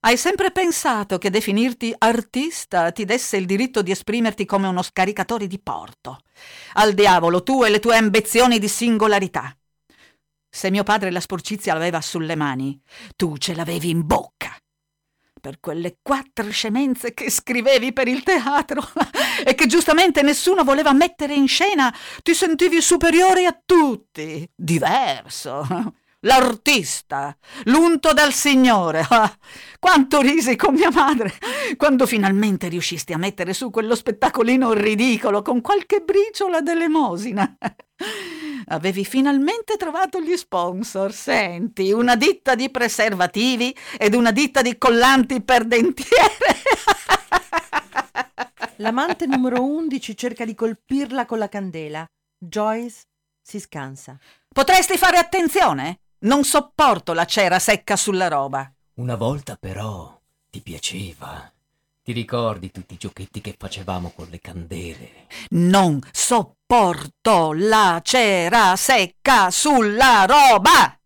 Hai 0.00 0.18
sempre 0.18 0.50
pensato 0.52 1.16
che 1.16 1.30
definirti 1.30 1.94
artista 1.96 2.92
ti 2.92 3.06
desse 3.06 3.38
il 3.38 3.46
diritto 3.46 3.80
di 3.80 3.90
esprimerti 3.90 4.44
come 4.44 4.66
uno 4.66 4.82
scaricatore 4.82 5.46
di 5.46 5.58
porto. 5.58 6.20
Al 6.74 6.92
diavolo 6.92 7.42
tu 7.42 7.64
e 7.64 7.70
le 7.70 7.78
tue 7.78 7.96
ambizioni 7.96 8.58
di 8.58 8.68
singolarità. 8.68 9.56
Se 10.46 10.70
mio 10.70 10.82
padre 10.82 11.10
la 11.10 11.20
sporcizia 11.20 11.72
l'aveva 11.72 12.02
sulle 12.02 12.36
mani, 12.36 12.78
tu 13.16 13.38
ce 13.38 13.54
l'avevi 13.54 13.88
in 13.88 14.04
bocca. 14.04 14.54
Per 15.40 15.60
quelle 15.60 15.98
quattro 16.02 16.50
scemenze 16.50 17.14
che 17.14 17.30
scrivevi 17.30 17.92
per 17.92 18.08
il 18.08 18.22
teatro 18.22 18.82
e 19.44 19.54
che 19.54 19.66
giustamente 19.66 20.22
nessuno 20.22 20.64
voleva 20.64 20.92
mettere 20.92 21.34
in 21.34 21.48
scena, 21.48 21.94
ti 22.22 22.34
sentivi 22.34 22.80
superiore 22.80 23.46
a 23.46 23.58
tutti, 23.64 24.48
diverso 24.54 25.94
l'artista, 26.20 27.36
l'unto 27.64 28.12
dal 28.12 28.32
Signore. 28.32 29.06
Ah, 29.08 29.32
quanto 29.78 30.20
risi 30.20 30.56
con 30.56 30.74
mia 30.74 30.90
madre 30.90 31.34
quando 31.76 32.06
finalmente 32.06 32.68
riuscisti 32.68 33.12
a 33.12 33.18
mettere 33.18 33.52
su 33.52 33.70
quello 33.70 33.94
spettacolino 33.94 34.72
ridicolo 34.72 35.42
con 35.42 35.60
qualche 35.60 36.00
briciola 36.00 36.60
d'elemosina. 36.60 37.56
Avevi 38.66 39.04
finalmente 39.04 39.76
trovato 39.76 40.20
gli 40.20 40.36
sponsor, 40.36 41.12
senti, 41.12 41.92
una 41.92 42.16
ditta 42.16 42.54
di 42.54 42.70
preservativi 42.70 43.74
ed 43.96 44.14
una 44.14 44.30
ditta 44.30 44.62
di 44.62 44.78
collanti 44.78 45.42
per 45.42 45.64
dentiere. 45.64 46.36
L'amante 48.76 49.26
numero 49.26 49.62
11 49.62 50.16
cerca 50.16 50.44
di 50.44 50.54
colpirla 50.54 51.26
con 51.26 51.38
la 51.38 51.48
candela. 51.48 52.06
Joyce 52.38 53.02
si 53.42 53.58
scansa. 53.58 54.16
Potresti 54.48 54.96
fare 54.96 55.16
attenzione? 55.16 56.00
Non 56.20 56.44
sopporto 56.44 57.12
la 57.12 57.24
cera 57.24 57.58
secca 57.58 57.96
sulla 57.96 58.28
roba. 58.28 58.70
Una 58.94 59.16
volta 59.16 59.56
però 59.56 60.20
ti 60.50 60.60
piaceva. 60.60 61.52
Ti 62.08 62.14
ricordi 62.14 62.70
tutti 62.70 62.94
i 62.94 62.96
giochetti 62.96 63.42
che 63.42 63.54
facevamo 63.58 64.12
con 64.12 64.28
le 64.30 64.40
candele? 64.40 65.26
Non 65.50 66.00
sopporto 66.10 67.52
la 67.52 68.00
cera 68.02 68.76
secca 68.76 69.50
sulla 69.50 70.24
roba. 70.24 70.98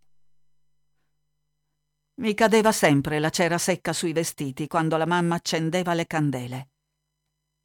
Mi 2.20 2.34
cadeva 2.34 2.70
sempre 2.70 3.18
la 3.18 3.30
cera 3.30 3.58
secca 3.58 3.92
sui 3.92 4.12
vestiti 4.12 4.68
quando 4.68 4.96
la 4.96 5.04
mamma 5.04 5.34
accendeva 5.34 5.92
le 5.92 6.06
candele. 6.06 6.70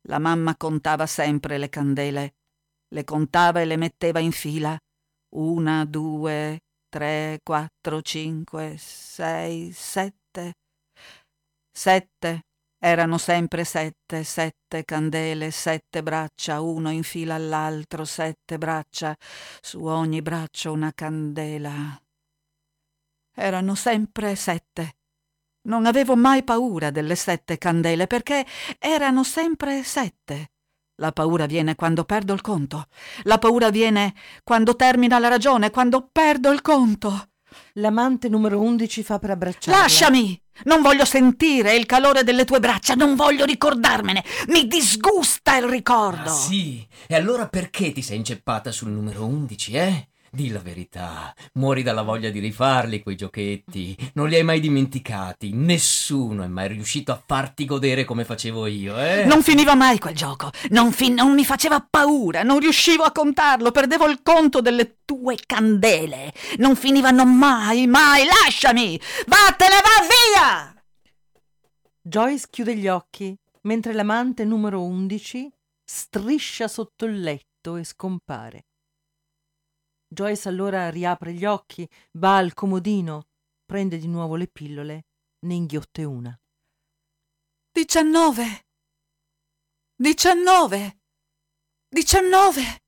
La 0.08 0.17
mamma 0.17 0.58
contava 0.58 1.06
sempre 1.06 1.60
le 1.60 1.70
candele, 1.70 2.38
le 2.88 3.03
contava 3.03 3.62
e 3.62 3.65
le 3.65 3.77
metteva 3.77 4.17
in 4.17 4.32
fila. 4.32 4.75
Una, 5.36 5.86
due, 5.86 6.62
tre, 6.89 7.39
quattro, 7.44 8.01
cinque, 8.01 8.77
sei, 8.79 9.72
sette. 9.74 10.56
Sette. 11.72 12.46
Erano 12.79 13.17
sempre 13.17 13.63
sette, 13.63 14.24
sette 14.24 14.86
candele, 14.86 15.50
sette 15.50 16.03
braccia, 16.03 16.62
uno 16.62 16.91
in 16.91 17.01
fila 17.01 17.34
all'altro, 17.34 18.05
sette 18.05 18.60
braccia, 18.60 19.17
su 19.62 19.84
ogni 19.84 20.22
braccio 20.22 20.72
una 20.72 20.93
candela. 20.93 22.00
Erano 23.34 23.74
sempre 23.74 24.36
sette. 24.36 24.96
Non 25.67 25.88
avevo 25.88 26.15
mai 26.15 26.43
paura 26.43 26.91
delle 26.91 27.15
sette 27.15 27.57
candele 27.57 28.05
perché 28.05 28.46
erano 28.77 29.24
sempre 29.24 29.84
sette. 29.84 30.51
La 31.00 31.12
paura 31.12 31.46
viene 31.48 31.75
quando 31.75 32.05
perdo 32.05 32.34
il 32.34 32.41
conto. 32.41 32.88
La 33.24 33.39
paura 33.39 33.69
viene 33.69 34.13
quando 34.43 34.75
termina 34.75 35.19
la 35.19 35.27
ragione, 35.27 35.72
quando 35.72 36.10
perdo 36.12 36.51
il 36.51 36.62
conto. 36.62 37.29
L'amante 37.73 38.29
numero 38.29 38.59
11 38.61 39.03
fa 39.03 39.19
per 39.19 39.31
abbracciarla. 39.31 39.81
Lasciami! 39.81 40.41
Non 40.63 40.81
voglio 40.81 41.05
sentire 41.05 41.75
il 41.75 41.85
calore 41.85 42.23
delle 42.23 42.43
tue 42.43 42.59
braccia, 42.59 42.95
non 42.95 43.15
voglio 43.15 43.45
ricordarmene. 43.45 44.23
Mi 44.47 44.67
disgusta 44.67 45.55
il 45.57 45.65
ricordo. 45.65 46.29
Ah, 46.29 46.33
sì? 46.33 46.85
E 47.07 47.15
allora 47.15 47.47
perché 47.47 47.91
ti 47.91 48.01
sei 48.01 48.17
inceppata 48.17 48.71
sul 48.71 48.89
numero 48.89 49.25
11, 49.25 49.71
eh? 49.73 50.07
Di 50.38 50.50
la 50.50 50.60
verità, 50.60 51.34
muori 51.53 51.82
dalla 51.82 52.03
voglia 52.03 52.29
di 52.29 52.38
rifarli 52.38 53.01
quei 53.01 53.15
giochetti. 53.15 53.98
Non 54.13 54.29
li 54.29 54.36
hai 54.36 54.44
mai 54.44 54.60
dimenticati. 54.60 55.51
Nessuno 55.51 56.44
è 56.44 56.48
mai 56.48 56.67
riuscito 56.67 57.12
a 57.12 57.20
farti 57.25 57.65
godere 57.65 58.06
come 58.06 58.24
facevo 58.24 58.67
io, 58.67 59.00
eh? 59.00 59.25
Non 59.25 59.41
finiva 59.41 59.74
mai 59.74 59.98
quel 59.98 60.13
gioco. 60.13 60.51
Non, 60.70 60.91
fin- 60.91 61.15
non 61.15 61.34
mi 61.34 61.44
faceva 61.44 61.79
paura. 61.79 62.43
Non 62.43 62.60
riuscivo 62.60 63.02
a 63.02 63.12
contarlo. 63.12 63.71
Perdevo 63.71 64.08
il 64.08 64.19
conto 64.21 64.62
delle 64.62 65.00
tue 65.06 65.38
candele. 65.43 66.32
Non 66.58 66.76
finivano 66.76 67.26
mai, 67.26 67.88
mai. 67.88 68.23
Lasciami! 68.26 69.02
Vattene, 69.26 69.76
va 69.82 70.06
via! 70.08 70.84
Joyce 72.00 72.45
chiude 72.52 72.76
gli 72.76 72.88
occhi 72.88 73.36
mentre 73.62 73.91
l'amante 73.91 74.45
numero 74.45 74.84
11 74.84 75.50
striscia 75.84 76.67
sotto 76.67 77.06
il 77.06 77.21
letto 77.21 77.76
e 77.76 77.84
scompare. 77.84 78.66
Joyce 80.08 80.48
allora 80.48 80.89
riapre 80.89 81.34
gli 81.34 81.46
occhi, 81.46 81.88
va 82.13 82.38
al 82.38 82.54
comodino, 82.54 83.28
prende 83.65 83.98
di 83.98 84.08
nuovo 84.08 84.36
le 84.36 84.48
pillole, 84.48 85.06
ne 85.39 85.54
inghiotte 85.54 86.04
una. 86.04 86.38
Diciannove. 87.72 88.65
Diciannove. 89.96 91.00
Diciannove. 91.89 92.84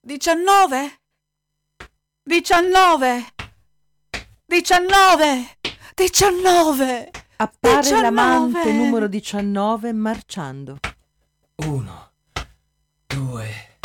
Diciannove. 0.00 1.00
Diciannove. 2.22 3.34
Diciannove. 4.44 5.58
Diciannove. 5.94 7.10
Appare 7.36 7.80
19. 7.80 8.02
l'amante 8.02 8.72
numero 8.72 9.08
19 9.08 9.92
marciando. 9.92 10.78
Uno, 11.56 12.12
due, 13.06 13.78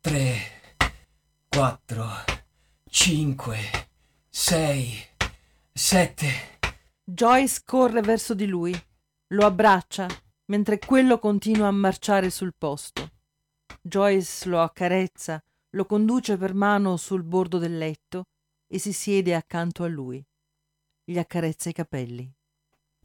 tre, 0.00 0.59
quattro, 1.50 2.06
cinque, 2.88 3.58
sei, 4.28 5.04
sette. 5.72 6.58
Joyce 7.02 7.62
corre 7.64 8.02
verso 8.02 8.34
di 8.34 8.46
lui, 8.46 8.72
lo 9.32 9.46
abbraccia, 9.46 10.06
mentre 10.46 10.78
quello 10.78 11.18
continua 11.18 11.66
a 11.66 11.72
marciare 11.72 12.30
sul 12.30 12.54
posto. 12.56 13.10
Joyce 13.82 14.48
lo 14.48 14.62
accarezza, 14.62 15.42
lo 15.70 15.86
conduce 15.86 16.36
per 16.36 16.54
mano 16.54 16.96
sul 16.96 17.24
bordo 17.24 17.58
del 17.58 17.76
letto 17.76 18.28
e 18.68 18.78
si 18.78 18.92
siede 18.92 19.34
accanto 19.34 19.82
a 19.82 19.88
lui. 19.88 20.24
Gli 21.02 21.18
accarezza 21.18 21.68
i 21.68 21.72
capelli. 21.72 22.32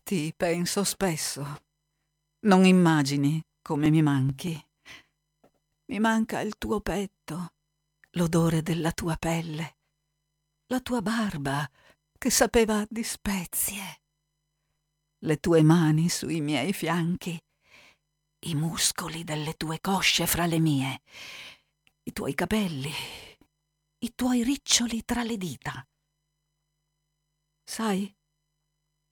Ti 0.04 0.34
penso 0.38 0.84
spesso. 0.84 1.62
Non 2.42 2.64
immagini 2.64 3.44
come 3.64 3.90
mi 3.90 4.04
manchi. 4.04 4.64
Mi 5.88 6.00
manca 6.00 6.42
il 6.42 6.60
tuo 6.60 6.80
petto, 6.82 7.54
l'odore 8.16 8.62
della 8.62 8.92
tua 8.92 9.18
pelle, 9.18 9.78
la 10.68 10.80
tua 10.80 11.02
barba 11.02 11.70
che 12.18 12.30
sapeva 12.30 12.86
di 12.90 13.04
spezie, 13.04 14.02
le 15.26 15.38
tue 15.40 15.62
mani 15.62 16.08
sui 16.10 16.40
miei 16.40 16.72
fianchi, 16.72 17.38
i 18.48 18.56
muscoli 18.56 19.24
delle 19.24 19.54
tue 19.56 19.82
cosce 19.82 20.28
fra 20.28 20.46
le 20.46 20.60
mie, 20.60 21.02
i 22.04 22.14
tuoi 22.14 22.34
capelli, 22.34 22.92
i 24.00 24.14
tuoi 24.16 24.44
riccioli 24.44 25.04
tra 25.04 25.24
le 25.24 25.36
dita. 25.36 25.86
Sai, 27.64 28.16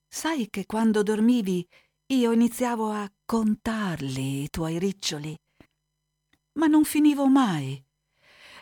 sai 0.07 0.49
che 0.49 0.65
quando 0.65 1.03
dormivi 1.03 1.67
io 2.13 2.31
iniziavo 2.31 2.91
a 2.91 3.11
contarli 3.25 4.43
i 4.43 4.49
tuoi 4.49 4.79
riccioli, 4.79 5.35
ma 6.59 6.67
non 6.67 6.85
finivo 6.85 7.27
mai. 7.27 7.83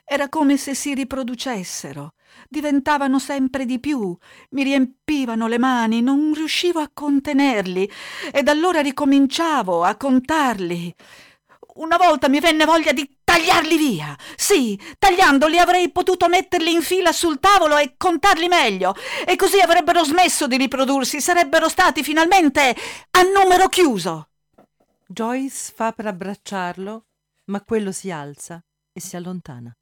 Era 0.03 0.29
come 0.29 0.57
se 0.57 0.75
si 0.75 0.93
riproducessero, 0.93 2.13
diventavano 2.49 3.17
sempre 3.17 3.65
di 3.65 3.79
più, 3.79 4.15
mi 4.51 4.63
riempivano 4.63 5.47
le 5.47 5.57
mani, 5.57 6.01
non 6.01 6.33
riuscivo 6.33 6.79
a 6.79 6.89
contenerli, 6.93 7.89
ed 8.31 8.47
allora 8.47 8.81
ricominciavo 8.81 9.83
a 9.83 9.95
contarli. 9.95 10.93
Una 11.75 11.95
volta 11.95 12.27
mi 12.27 12.41
venne 12.41 12.65
voglia 12.65 12.91
di 12.91 13.09
tagliarli 13.23 13.77
via. 13.77 14.13
Sì, 14.35 14.77
tagliandoli 14.99 15.57
avrei 15.57 15.89
potuto 15.89 16.27
metterli 16.27 16.73
in 16.73 16.81
fila 16.81 17.13
sul 17.13 17.39
tavolo 17.39 17.77
e 17.77 17.95
contarli 17.95 18.49
meglio, 18.49 18.93
e 19.25 19.37
così 19.37 19.61
avrebbero 19.61 20.03
smesso 20.03 20.47
di 20.47 20.57
riprodursi, 20.57 21.21
sarebbero 21.21 21.69
stati 21.69 22.03
finalmente 22.03 22.75
a 23.11 23.21
numero 23.21 23.69
chiuso. 23.69 24.27
Joyce 25.07 25.71
fa 25.73 25.93
per 25.93 26.07
abbracciarlo, 26.07 27.05
ma 27.45 27.61
quello 27.61 27.93
si 27.93 28.11
alza 28.11 28.61
e 28.91 28.99
si 28.99 29.15
allontana. 29.15 29.73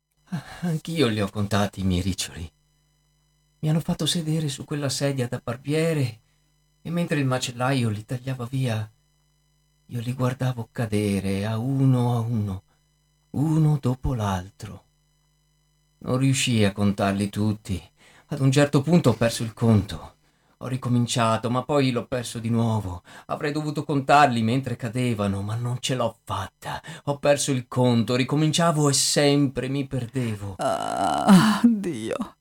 Anch'io 0.61 1.07
li 1.07 1.21
ho 1.21 1.29
contati 1.29 1.79
i 1.79 1.83
miei 1.83 2.01
riccioli. 2.01 2.51
Mi 3.59 3.69
hanno 3.69 3.79
fatto 3.79 4.05
sedere 4.05 4.47
su 4.47 4.63
quella 4.63 4.89
sedia 4.89 5.27
da 5.27 5.41
barbiere 5.43 6.19
e 6.81 6.89
mentre 6.91 7.19
il 7.19 7.25
macellaio 7.25 7.89
li 7.89 8.05
tagliava 8.05 8.45
via, 8.45 8.89
io 9.87 9.99
li 9.99 10.13
guardavo 10.13 10.69
cadere 10.71 11.45
a 11.45 11.57
uno 11.57 12.15
a 12.15 12.19
uno, 12.19 12.63
uno 13.31 13.77
dopo 13.81 14.13
l'altro. 14.13 14.83
Non 15.99 16.17
riuscii 16.17 16.63
a 16.63 16.73
contarli 16.73 17.29
tutti. 17.29 17.81
Ad 18.27 18.39
un 18.39 18.51
certo 18.51 18.81
punto 18.81 19.09
ho 19.09 19.13
perso 19.13 19.41
il 19.43 19.53
conto. 19.53 20.17
Ho 20.61 20.67
ricominciato, 20.67 21.49
ma 21.49 21.63
poi 21.63 21.91
l'ho 21.91 22.05
perso 22.05 22.37
di 22.37 22.49
nuovo. 22.49 23.03
Avrei 23.27 23.53
dovuto 23.53 23.85
contarli 23.85 24.41
mentre 24.41 24.75
cadevano, 24.75 25.41
ma 25.41 25.55
non 25.55 25.77
ce 25.79 25.95
l'ho 25.95 26.17
fatta. 26.25 26.81
Ho 27.05 27.17
perso 27.17 27.51
il 27.51 27.65
conto, 27.69 28.17
ricominciavo 28.17 28.89
e 28.89 28.93
sempre 28.93 29.69
mi 29.69 29.87
perdevo. 29.87 30.55
Ah, 30.57 31.61
Dio, 31.63 32.35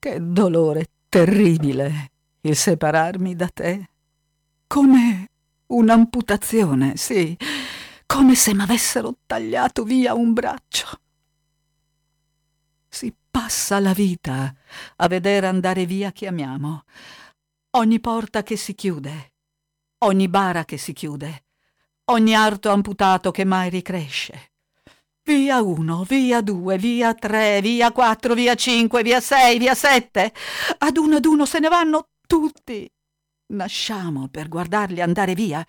che 0.00 0.18
dolore 0.20 0.86
terribile 1.08 2.10
il 2.40 2.56
separarmi 2.56 3.36
da 3.36 3.48
te. 3.54 3.88
Come 4.66 5.30
un'amputazione, 5.66 6.96
sì, 6.96 7.36
come 8.04 8.34
se 8.34 8.52
m'avessero 8.52 9.14
tagliato 9.26 9.84
via 9.84 10.12
un 10.12 10.32
braccio. 10.32 10.88
Si 12.88 13.14
passa 13.30 13.78
la 13.78 13.92
vita 13.92 14.52
a 14.96 15.06
vedere 15.06 15.46
andare 15.46 15.86
via 15.86 16.10
chi 16.10 16.26
amiamo. 16.26 16.82
Ogni 17.72 18.00
porta 18.00 18.42
che 18.42 18.56
si 18.56 18.74
chiude, 18.74 19.34
ogni 20.04 20.26
bara 20.28 20.64
che 20.64 20.78
si 20.78 20.94
chiude, 20.94 21.44
ogni 22.06 22.34
arto 22.34 22.70
amputato 22.70 23.30
che 23.30 23.44
mai 23.44 23.68
ricresce. 23.68 24.52
Via 25.22 25.60
uno, 25.60 26.02
via 26.04 26.40
due, 26.40 26.78
via 26.78 27.12
tre, 27.12 27.60
via 27.60 27.92
quattro, 27.92 28.32
via 28.32 28.54
cinque, 28.54 29.02
via 29.02 29.20
sei, 29.20 29.58
via 29.58 29.74
sette. 29.74 30.32
Ad 30.78 30.96
uno 30.96 31.16
ad 31.16 31.26
uno 31.26 31.44
se 31.44 31.58
ne 31.58 31.68
vanno 31.68 32.08
tutti. 32.26 32.90
Nasciamo 33.48 34.28
per 34.28 34.48
guardarli 34.48 35.02
andare 35.02 35.34
via, 35.34 35.62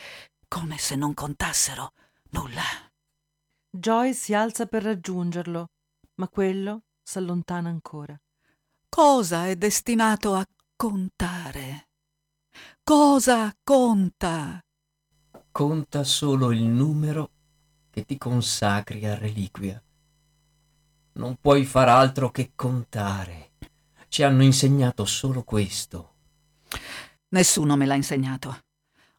come 0.47 0.77
se 0.77 0.95
non 0.95 1.13
contassero 1.13 1.91
nulla. 2.29 2.63
Joyce 3.69 4.13
si 4.13 4.33
alza 4.33 4.67
per 4.67 4.83
raggiungerlo, 4.83 5.67
ma 6.15 6.29
quello 6.29 6.83
s'allontana 7.03 7.67
ancora. 7.67 8.17
Cosa 8.87 9.47
è 9.47 9.57
destinato 9.57 10.33
a 10.33 10.45
contare? 10.77 11.88
Cosa 12.89 13.55
conta? 13.63 14.59
Conta 15.51 16.03
solo 16.03 16.51
il 16.51 16.63
numero 16.63 17.29
che 17.91 18.03
ti 18.03 18.17
consacri 18.17 19.05
a 19.05 19.13
reliquia. 19.13 19.79
Non 21.11 21.35
puoi 21.39 21.65
far 21.65 21.87
altro 21.87 22.31
che 22.31 22.53
contare. 22.55 23.51
Ci 24.07 24.23
hanno 24.23 24.41
insegnato 24.41 25.05
solo 25.05 25.43
questo. 25.43 26.15
Nessuno 27.27 27.75
me 27.75 27.85
l'ha 27.85 27.93
insegnato. 27.93 28.57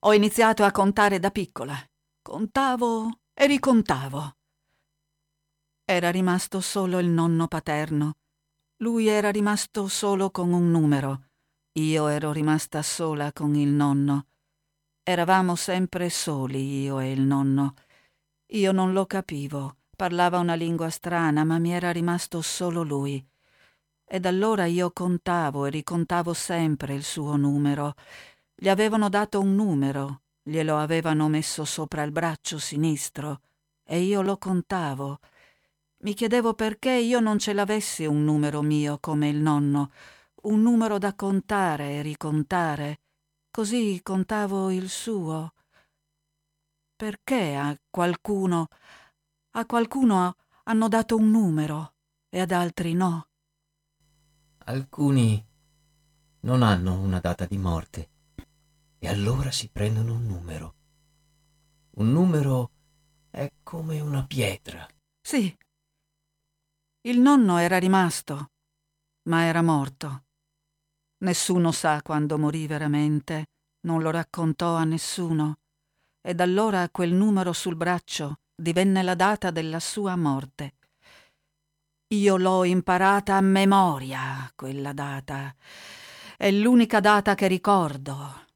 Ho 0.00 0.12
iniziato 0.14 0.64
a 0.64 0.72
contare 0.72 1.20
da 1.20 1.30
piccola. 1.30 1.80
Contavo 2.22 3.20
e 3.33 3.46
ricontavo. 3.46 4.35
Era 5.85 6.11
rimasto 6.11 6.61
solo 6.61 6.98
il 6.98 7.06
nonno 7.06 7.46
paterno. 7.46 8.16
Lui 8.78 9.06
era 9.06 9.30
rimasto 9.30 9.87
solo 9.87 10.33
con 10.33 10.52
un 10.52 10.72
numero. 10.72 11.30
Io 11.74 12.09
ero 12.09 12.33
rimasta 12.33 12.83
sola 12.83 13.33
con 13.33 13.54
il 13.54 13.68
nonno. 13.68 14.26
Eravamo 15.04 15.54
sempre 15.54 16.11
soli, 16.11 16.83
io 16.83 16.98
e 16.98 17.12
il 17.12 17.20
nonno. 17.20 17.74
Io 18.46 18.72
non 18.72 18.92
lo 18.92 19.06
capivo. 19.06 19.76
Parlava 19.94 20.40
una 20.40 20.54
lingua 20.54 20.90
strana, 20.90 21.44
ma 21.44 21.59
mi 21.59 21.72
era 21.72 21.92
rimasto 21.92 22.40
solo 22.42 22.83
lui. 22.83 23.24
Ed 24.04 24.26
allora 24.26 24.64
io 24.64 24.90
contavo 24.90 25.66
e 25.66 25.70
ricontavo 25.70 26.33
sempre 26.33 26.94
il 26.94 27.04
suo 27.04 27.37
numero. 27.37 27.94
Gli 28.52 28.68
avevano 28.68 29.09
dato 29.09 29.38
un 29.38 29.54
numero, 29.54 30.22
glielo 30.42 30.76
avevano 30.76 31.28
messo 31.28 31.64
sopra 31.64 32.02
il 32.02 32.11
braccio 32.11 32.59
sinistro 32.59 33.42
e 33.85 34.00
io 34.00 34.22
lo 34.22 34.38
contavo. 34.38 35.20
Mi 35.98 36.14
chiedevo 36.14 36.54
perché 36.54 36.90
io 36.90 37.20
non 37.20 37.38
ce 37.38 37.52
l'avessi 37.52 38.06
un 38.06 38.24
numero 38.24 38.61
mio 38.61 38.98
come 38.98 39.28
il 39.28 39.37
nonno, 39.37 39.92
un 40.42 40.62
numero 40.62 40.98
da 40.98 41.14
contare 41.14 41.94
e 41.94 42.03
ricontare. 42.03 43.00
Così 43.50 44.00
contavo 44.03 44.70
il 44.70 44.88
suo. 44.88 45.53
Perché 46.96 47.55
a 47.55 47.79
qualcuno, 47.90 48.68
a 49.53 49.66
qualcuno 49.66 50.37
hanno 50.64 50.88
dato 50.88 51.16
un 51.16 51.31
numero 51.31 51.94
e 52.29 52.40
ad 52.40 52.53
altri 52.53 52.94
no? 52.94 53.29
Alcuni 54.64 55.44
non 56.40 56.62
hanno 56.62 57.00
una 57.00 57.18
data 57.20 57.44
di 57.44 57.59
morte 57.59 58.11
e 58.98 59.09
allora 59.09 59.50
si 59.50 59.68
prendono 59.68 60.14
un 60.14 60.26
numero. 60.26 60.74
Un 61.92 62.12
numero 62.12 62.70
è 63.31 63.50
come 63.62 64.00
una 64.00 64.24
pietra. 64.26 64.87
Sì, 65.20 65.57
il 67.03 67.18
nonno 67.18 67.57
era 67.57 67.79
rimasto, 67.79 68.50
ma 69.22 69.44
era 69.44 69.62
morto. 69.62 70.24
Nessuno 71.22 71.70
sa 71.70 72.00
quando 72.02 72.38
morì 72.38 72.66
veramente, 72.66 73.48
non 73.80 74.00
lo 74.00 74.11
raccontò 74.11 74.74
a 74.74 74.85
nessuno, 74.85 75.59
e 76.22 76.35
da 76.35 76.44
allora 76.44 76.88
quel 76.90 77.12
numero 77.12 77.52
sul 77.52 77.76
braccio 77.76 78.38
divenne 78.54 79.02
la 79.02 79.14
data 79.14 79.50
della 79.50 79.80
sua 79.80 80.16
morte. 80.16 80.74
Io 82.14 82.37
l'ho 82.37 82.64
imparata 82.64 83.37
a 83.37 83.40
memoria, 83.40 84.50
quella 84.56 84.92
data. 84.92 85.54
È 86.37 86.50
l'unica 86.50 87.00
data 87.00 87.35
che 87.35 87.46
ricordo. 87.46 88.48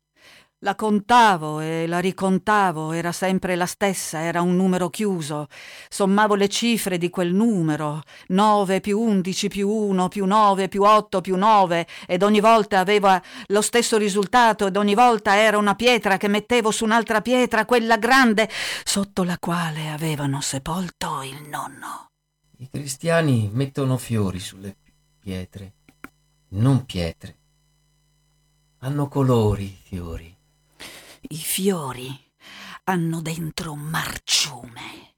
La 0.65 0.77
contavo 0.77 1.61
e 1.61 1.87
la 1.87 1.99
ricontavo, 1.99 2.93
era 2.93 3.13
sempre 3.13 3.55
la 3.55 3.67
stessa, 3.67 4.23
era 4.23 4.41
un 4.41 4.57
numero 4.57 4.89
chiuso. 4.89 5.49
Sommavo 5.91 6.35
le 6.35 6.49
cifre 6.49 6.97
di 6.97 7.11
quel 7.11 7.35
numero, 7.35 8.01
9 8.29 8.81
più 8.81 8.99
11 8.99 9.49
più 9.49 9.69
1 9.69 10.09
più 10.09 10.25
9 10.25 10.69
più 10.69 10.83
8 10.83 11.21
più 11.21 11.37
9, 11.37 11.87
ed 12.07 12.23
ogni 12.23 12.41
volta 12.41 12.79
aveva 12.79 13.23
lo 13.49 13.61
stesso 13.61 13.99
risultato 13.99 14.67
ed 14.67 14.79
ogni 14.79 14.95
volta 14.95 15.37
era 15.37 15.59
una 15.59 15.75
pietra 15.75 16.17
che 16.17 16.29
mettevo 16.29 16.71
su 16.71 16.85
un'altra 16.85 17.21
pietra, 17.21 17.67
quella 17.67 17.99
grande, 17.99 18.49
sotto 18.85 19.23
la 19.23 19.37
quale 19.39 19.91
avevano 19.91 20.41
sepolto 20.41 21.21
il 21.25 21.47
nonno. 21.47 22.07
I 22.57 22.71
cristiani 22.71 23.51
mettono 23.53 23.99
fiori 23.99 24.41
sulle 24.41 24.75
pietre, 25.21 25.75
non 26.53 26.87
pietre. 26.87 27.37
Hanno 28.79 29.09
colori 29.09 29.65
i 29.65 29.79
fiori. 29.83 30.34
I 31.27 31.37
fiori 31.37 32.15
hanno 32.85 33.23
dentro 33.23 33.75
marciume, 33.75 35.17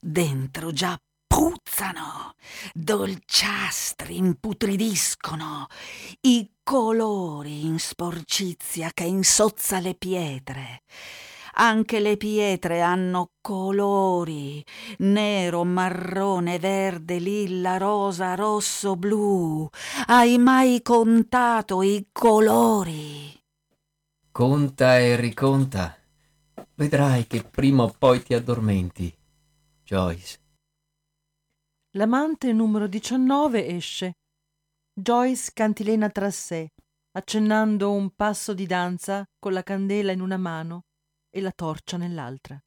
dentro 0.00 0.72
già 0.72 0.98
puzzano, 1.28 2.34
dolciastri 2.72 4.16
imputridiscono, 4.16 5.68
i 6.22 6.50
colori 6.64 7.66
in 7.66 7.78
sporcizia 7.78 8.90
che 8.92 9.04
insozza 9.04 9.78
le 9.78 9.94
pietre. 9.94 10.82
Anche 11.56 12.00
le 12.00 12.16
pietre 12.16 12.80
hanno 12.80 13.30
colori, 13.40 14.64
nero, 14.98 15.62
marrone, 15.62 16.58
verde, 16.58 17.20
lilla, 17.20 17.76
rosa, 17.76 18.34
rosso, 18.34 18.96
blu. 18.96 19.68
Hai 20.06 20.36
mai 20.38 20.82
contato 20.82 21.82
i 21.82 22.08
colori? 22.10 23.43
Conta 24.36 24.98
e 24.98 25.14
riconta. 25.14 25.96
Vedrai 26.74 27.24
che 27.28 27.44
prima 27.44 27.84
o 27.84 27.94
poi 27.96 28.20
ti 28.20 28.34
addormenti, 28.34 29.16
Joyce. 29.84 30.40
L'amante 31.92 32.52
numero 32.52 32.88
19 32.88 33.68
esce. 33.68 34.14
Joyce 34.92 35.52
cantilena 35.54 36.10
tra 36.10 36.32
sé, 36.32 36.72
accennando 37.12 37.92
un 37.92 38.10
passo 38.10 38.54
di 38.54 38.66
danza 38.66 39.24
con 39.38 39.52
la 39.52 39.62
candela 39.62 40.10
in 40.10 40.20
una 40.20 40.36
mano 40.36 40.86
e 41.30 41.40
la 41.40 41.52
torcia 41.52 41.96
nell'altra. 41.96 42.60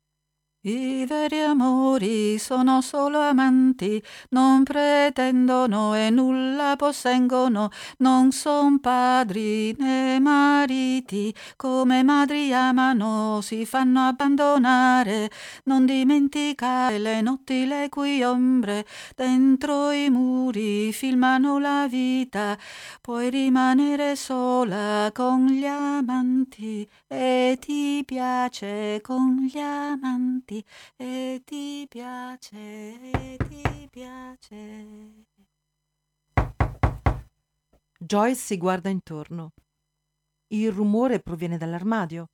I 0.70 1.06
veri 1.06 1.40
amori 1.40 2.38
sono 2.38 2.82
solo 2.82 3.22
amanti, 3.22 4.04
non 4.32 4.64
pretendono 4.64 5.96
e 5.96 6.10
nulla 6.10 6.76
possengono, 6.76 7.70
non 8.00 8.34
son 8.34 8.82
padri 8.82 9.74
né 9.80 10.20
mariti, 10.20 11.34
come 11.56 12.04
madri 12.04 12.52
amano 12.52 13.40
si 13.40 13.66
fanno 13.66 14.08
abbandonare, 14.08 15.32
non 15.64 15.86
dimenticare 15.86 16.98
le 16.98 17.22
notti 17.22 17.66
le 17.66 17.88
cui 17.88 18.22
ombre. 18.24 18.86
Dentro 19.16 19.92
i 19.92 20.10
muri 20.10 20.92
filmano 20.92 21.60
la 21.60 21.88
vita, 21.88 22.58
puoi 23.00 23.30
rimanere 23.30 24.18
sola 24.18 25.10
con 25.14 25.46
gli 25.46 25.66
amanti. 25.66 26.86
E 27.08 27.58
ti 27.62 28.04
piace 28.06 29.00
con 29.02 29.48
gli 29.50 29.60
amanti 29.60 30.57
e 30.96 31.42
ti 31.44 31.86
piace, 31.90 32.58
e 33.12 33.38
ti 33.48 33.88
piace. 33.90 35.26
Joyce 38.00 38.40
si 38.40 38.58
guarda 38.58 38.90
intorno. 38.90 39.54
Il 40.50 40.72
rumore 40.72 41.20
proviene 41.20 41.58
dall'armadio. 41.58 42.30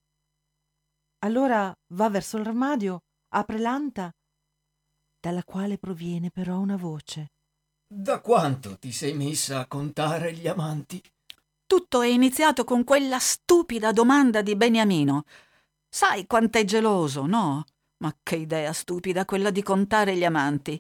Allora 1.20 1.74
va 1.94 2.10
verso 2.10 2.38
l'armadio, 2.38 3.04
apre 3.30 3.58
l'anta, 3.58 4.14
dalla 5.20 5.44
quale 5.44 5.78
proviene 5.78 6.30
però 6.30 6.60
una 6.60 6.76
voce. 6.76 7.32
Da 7.88 8.20
quanto 8.20 8.78
ti 8.78 8.92
sei 8.92 9.14
messa 9.14 9.60
a 9.60 9.68
contare 9.68 10.34
gli 10.34 10.48
amanti? 10.48 11.02
Tutto 11.66 12.02
è 12.02 12.08
iniziato 12.08 12.66
con 12.66 12.84
quella 12.84 13.20
stupida 13.20 13.94
domanda 13.94 14.42
di 14.42 14.56
Beniamino. 14.56 15.24
Sai 15.88 16.28
quant'è 16.28 16.66
geloso, 16.66 17.26
no? 17.26 17.64
Ma 18.04 18.14
che 18.22 18.36
idea 18.36 18.74
stupida 18.74 19.24
quella 19.24 19.50
di 19.50 19.64
contare 19.64 20.18
gli 20.18 20.26
amanti. 20.26 20.80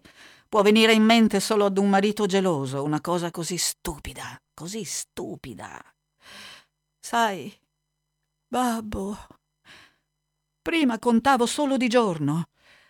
Può 0.49 0.61
venire 0.61 0.91
in 0.91 1.03
mente 1.03 1.39
solo 1.39 1.63
ad 1.65 1.77
un 1.77 1.89
marito 1.89 2.25
geloso 2.25 2.83
una 2.83 2.99
cosa 2.99 3.31
così 3.31 3.57
stupida, 3.57 4.37
così 4.53 4.83
stupida. 4.83 5.81
Sai, 6.99 7.57
babbo, 8.45 9.17
prima 10.61 10.99
contavo 10.99 11.45
solo 11.45 11.77
di 11.77 11.87
giorno, 11.87 12.49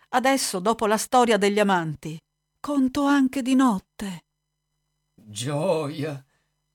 adesso, 0.10 0.60
dopo 0.60 0.88
la 0.88 0.98
storia 0.98 1.38
degli 1.38 1.60
amanti, 1.60 2.20
conto 2.60 3.06
anche 3.06 3.44
di 3.44 3.54
notte. 3.54 4.24
Gioia, 5.14 6.26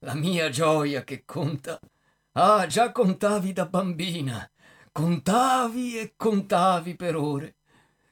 la 0.04 0.14
mia 0.14 0.48
gioia 0.48 1.02
che 1.02 1.24
conta. 1.24 1.80
Ah, 2.32 2.66
già 2.68 2.92
contavi 2.92 3.52
da 3.52 3.66
bambina. 3.66 4.48
Contavi 4.98 5.96
e 5.96 6.14
contavi 6.16 6.96
per 6.96 7.14
ore. 7.14 7.58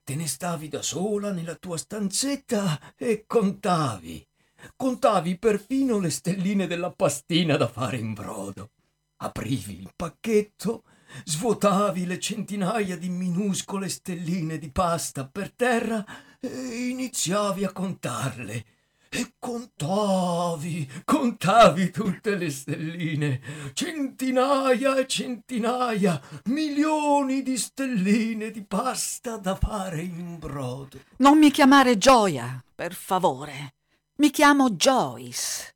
Te 0.05 0.15
ne 0.15 0.29
stavi 0.29 0.69
da 0.69 0.83
sola 0.83 1.33
nella 1.33 1.57
tua 1.57 1.77
stanzetta 1.77 2.95
e 2.95 3.25
contavi. 3.27 4.25
Contavi 4.77 5.37
perfino 5.37 5.99
le 5.99 6.11
stelline 6.11 6.69
della 6.69 6.93
pastina 6.93 7.57
da 7.57 7.67
fare 7.67 7.97
in 7.97 8.13
brodo. 8.13 8.71
Aprivi 9.17 9.81
il 9.81 9.91
pacchetto, 9.97 10.85
svuotavi 11.25 12.07
le 12.07 12.21
centinaia 12.21 12.97
di 12.97 13.09
minuscole 13.09 13.89
stelline 13.89 14.57
di 14.57 14.71
pasta 14.71 15.27
per 15.27 15.51
terra 15.55 16.05
e 16.39 16.49
iniziavi 16.87 17.65
a 17.65 17.73
contarle 17.73 18.65
e 19.09 19.35
contavi, 19.39 21.03
contavi 21.05 21.91
tutte 21.91 22.37
le 22.37 22.51
stelline, 22.51 23.41
centinaia 23.73 24.97
e 24.97 25.07
centinaia, 25.07 26.21
milioni 26.45 27.43
di 27.43 27.57
stelline 27.57 28.51
di 28.51 28.65
pasta 28.65 29.37
da 29.37 29.55
fare 29.55 30.03
in 30.03 30.39
brodo. 30.39 31.01
Non 31.19 31.39
mi 31.39 31.51
chiamare 31.51 31.99
Gioia, 31.99 32.63
per 32.75 32.95
favore. 32.95 33.75
Mi 34.17 34.31
chiamo 34.31 34.71
Joyce. 34.71 35.75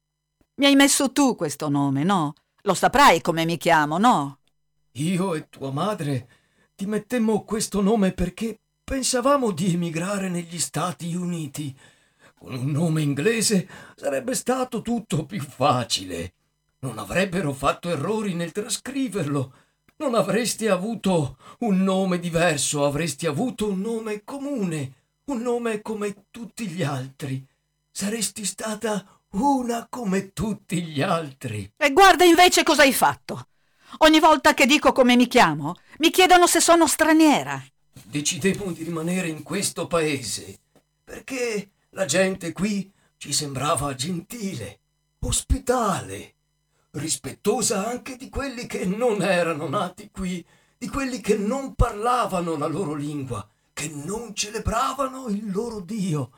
Mi 0.56 0.66
hai 0.66 0.74
messo 0.74 1.12
tu 1.12 1.36
questo 1.36 1.68
nome, 1.68 2.04
no? 2.04 2.34
Lo 2.62 2.74
saprai 2.74 3.20
come 3.20 3.44
mi 3.44 3.56
chiamo, 3.56 3.98
no? 3.98 4.38
Io 4.92 5.34
e 5.34 5.48
tua 5.48 5.70
madre 5.70 6.28
ti 6.74 6.86
mettemmo 6.86 7.44
questo 7.44 7.80
nome 7.80 8.12
perché 8.12 8.60
pensavamo 8.82 9.52
di 9.52 9.74
emigrare 9.74 10.28
negli 10.28 10.58
Stati 10.58 11.14
Uniti 11.14 11.76
con 12.42 12.54
un 12.54 12.70
nome 12.70 13.02
inglese 13.02 13.68
sarebbe 13.94 14.34
stato 14.34 14.80
tutto 14.80 15.26
più 15.26 15.42
facile. 15.42 16.32
Non 16.78 16.96
avrebbero 16.96 17.52
fatto 17.52 17.90
errori 17.90 18.32
nel 18.32 18.50
trascriverlo. 18.50 19.52
Non 19.96 20.14
avresti 20.14 20.66
avuto 20.66 21.36
un 21.58 21.82
nome 21.82 22.18
diverso, 22.18 22.86
avresti 22.86 23.26
avuto 23.26 23.68
un 23.68 23.82
nome 23.82 24.24
comune, 24.24 24.92
un 25.24 25.42
nome 25.42 25.82
come 25.82 26.28
tutti 26.30 26.66
gli 26.66 26.82
altri. 26.82 27.46
Saresti 27.90 28.46
stata 28.46 29.20
una 29.32 29.86
come 29.90 30.32
tutti 30.32 30.82
gli 30.82 31.02
altri. 31.02 31.70
E 31.76 31.92
guarda 31.92 32.24
invece 32.24 32.62
cosa 32.62 32.82
hai 32.82 32.94
fatto. 32.94 33.48
Ogni 33.98 34.18
volta 34.18 34.54
che 34.54 34.64
dico 34.64 34.92
come 34.92 35.14
mi 35.14 35.26
chiamo, 35.26 35.74
mi 35.98 36.10
chiedono 36.10 36.46
se 36.46 36.60
sono 36.60 36.86
straniera. 36.86 37.62
decidemmo 38.02 38.72
di 38.72 38.82
rimanere 38.82 39.28
in 39.28 39.42
questo 39.42 39.86
paese 39.86 40.58
perché 41.04 41.68
la 41.90 42.04
gente 42.04 42.52
qui 42.52 42.92
ci 43.16 43.32
sembrava 43.32 43.94
gentile, 43.94 44.80
ospitale, 45.20 46.34
rispettosa 46.92 47.86
anche 47.86 48.16
di 48.16 48.28
quelli 48.28 48.66
che 48.66 48.84
non 48.84 49.22
erano 49.22 49.68
nati 49.68 50.10
qui, 50.10 50.44
di 50.76 50.88
quelli 50.88 51.20
che 51.20 51.36
non 51.36 51.74
parlavano 51.74 52.56
la 52.56 52.66
loro 52.66 52.94
lingua, 52.94 53.46
che 53.72 53.88
non 53.88 54.34
celebravano 54.34 55.28
il 55.28 55.50
loro 55.50 55.80
Dio, 55.80 56.30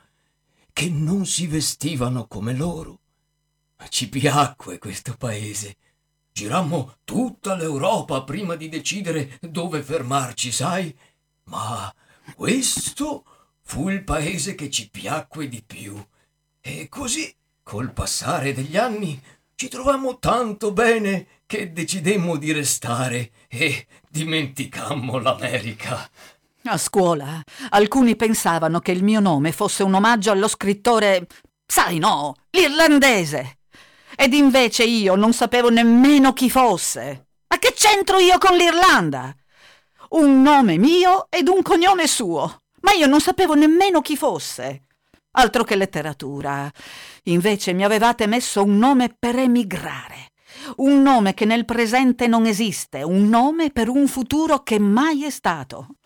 che 0.73 0.89
non 0.89 1.27
si 1.27 1.47
vestivano 1.47 2.27
come 2.27 2.55
loro. 2.55 3.01
Ci 3.89 4.09
piacque 4.09 4.79
questo 4.79 5.17
paese. 5.17 5.77
Girammo 6.33 6.97
tutta 7.05 7.55
l'Europa 7.55 8.23
prima 8.23 8.55
di 8.55 8.69
decidere 8.69 9.39
dove 9.41 9.83
fermarci, 9.83 10.51
sai? 10.51 10.97
Ma 11.45 11.93
questo 12.35 13.25
fu 13.73 13.89
il 13.89 14.05
paese 14.05 14.55
che 14.55 14.69
ci 14.69 14.91
piacque 14.91 15.49
di 15.49 15.63
più. 15.67 15.99
E 16.61 16.91
così, 16.91 17.35
col 17.63 17.91
passare 17.95 18.53
degli 18.53 18.77
anni, 18.77 19.19
ci 19.55 19.69
trovammo 19.69 20.19
tanto 20.19 20.73
bene 20.73 21.41
che 21.47 21.73
decidemmo 21.73 22.37
di 22.37 22.53
restare 22.53 23.31
e 23.49 23.87
dimenticammo 24.11 25.17
l'America. 25.17 26.07
A 26.65 26.77
scuola 26.77 27.43
alcuni 27.71 28.15
pensavano 28.15 28.81
che 28.81 28.93
il 28.93 29.03
mio 29.03 29.21
nome 29.21 29.53
fosse 29.53 29.83
un 29.83 29.95
omaggio 29.95 30.33
allo 30.33 30.49
scrittore, 30.49 31.27
sai 31.65 31.99
no, 31.99 32.35
l'irlandese. 32.51 33.61
Ed 34.15 34.35
invece 34.35 34.85
io 34.85 35.15
non 35.15 35.33
sapevo 35.33 35.71
nemmeno 35.71 36.35
chi 36.35 36.51
fosse. 36.51 37.29
Ma 37.49 37.59
che 37.59 37.73
c'entro 37.75 38.19
io 38.19 38.37
con 38.37 38.55
l'Irlanda? 38.55 39.35
Un 40.11 40.43
nome 40.43 40.77
mio 40.77 41.27
ed 41.31 41.49
un 41.49 41.63
cognome 41.63 42.07
suo. 42.07 42.62
Ma 42.83 42.93
io 42.93 43.07
non 43.07 43.21
sapevo 43.21 43.55
nemmeno 43.55 44.01
chi 44.01 44.17
fosse. 44.17 44.85
Altro 45.33 45.65
che 45.65 45.77
letteratura. 45.77 46.71
Invece 47.25 47.73
mi 47.73 47.85
avevate 47.85 48.27
messo 48.27 48.63
un 48.63 48.79
nome 48.79 49.15
per 49.19 49.37
emigrare. 49.39 50.31
Un 50.77 51.03
nome 51.03 51.35
che 51.35 51.45
nel 51.45 51.65
presente 51.65 52.27
non 52.27 52.47
esiste, 52.47 53.03
un 53.03 53.29
nome 53.29 53.71
per 53.71 53.89
un 53.89 54.07
futuro 54.07 54.63
che 54.63 54.79
mai 54.79 55.25
è 55.25 55.31
stato. 55.31 55.97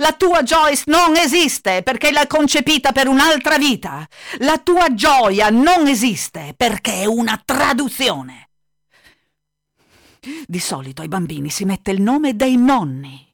La 0.00 0.12
tua 0.12 0.42
Joyce 0.42 0.84
non 0.86 1.16
esiste 1.16 1.82
perché 1.82 2.12
l'hai 2.12 2.28
concepita 2.28 2.92
per 2.92 3.08
un'altra 3.08 3.58
vita. 3.58 4.06
La 4.38 4.58
tua 4.58 4.94
gioia 4.94 5.50
non 5.50 5.88
esiste 5.88 6.54
perché 6.56 7.02
è 7.02 7.06
una 7.06 7.40
traduzione. 7.44 8.50
Di 10.46 10.58
solito 10.60 11.02
ai 11.02 11.08
bambini 11.08 11.50
si 11.50 11.64
mette 11.64 11.90
il 11.90 12.00
nome 12.00 12.36
dei 12.36 12.56
nonni. 12.56 13.27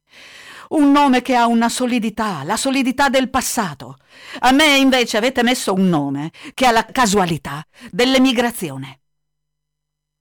Un 0.74 0.90
nome 0.90 1.22
che 1.22 1.36
ha 1.36 1.46
una 1.46 1.68
solidità, 1.68 2.42
la 2.42 2.56
solidità 2.56 3.08
del 3.08 3.30
passato. 3.30 3.98
A 4.40 4.50
me 4.50 4.76
invece 4.76 5.16
avete 5.16 5.44
messo 5.44 5.72
un 5.72 5.88
nome 5.88 6.32
che 6.52 6.66
ha 6.66 6.72
la 6.72 6.84
casualità 6.84 7.64
dell'emigrazione. 7.92 9.00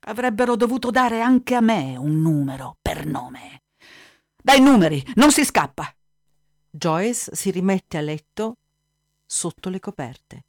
Avrebbero 0.01 0.55
dovuto 0.55 0.91
dare 0.91 1.21
anche 1.21 1.55
a 1.55 1.59
me 1.59 1.95
un 1.97 2.21
numero 2.21 2.77
per 2.83 3.07
nome. 3.07 3.63
Dai 4.35 4.61
numeri, 4.61 5.03
non 5.15 5.31
si 5.31 5.43
scappa. 5.43 5.91
Joyce 6.69 7.35
si 7.35 7.49
rimette 7.49 7.97
a 7.97 8.01
letto 8.01 8.57
sotto 9.25 9.69
le 9.69 9.79
coperte. 9.79 10.43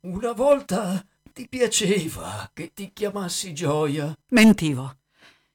Una 0.00 0.32
volta 0.32 1.04
ti 1.32 1.48
piaceva 1.48 2.50
che 2.52 2.72
ti 2.74 2.90
chiamassi 2.92 3.54
Gioia. 3.54 4.12
Mentivo. 4.30 4.96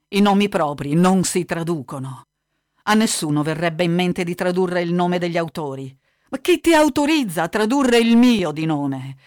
I 0.09 0.21
nomi 0.21 0.47
propri 0.47 0.93
non 0.93 1.25
si 1.25 1.43
traducono. 1.43 2.27
A 2.83 2.93
nessuno 2.93 3.43
verrebbe 3.43 3.83
in 3.83 3.93
mente 3.93 4.23
di 4.23 4.35
tradurre 4.35 4.81
il 4.81 4.93
nome 4.93 5.19
degli 5.19 5.37
autori. 5.37 5.95
Ma 6.29 6.39
chi 6.39 6.61
ti 6.61 6.73
autorizza 6.73 7.43
a 7.43 7.49
tradurre 7.49 7.97
il 7.97 8.15
mio 8.15 8.51
di 8.51 8.65
nome? 8.65 9.17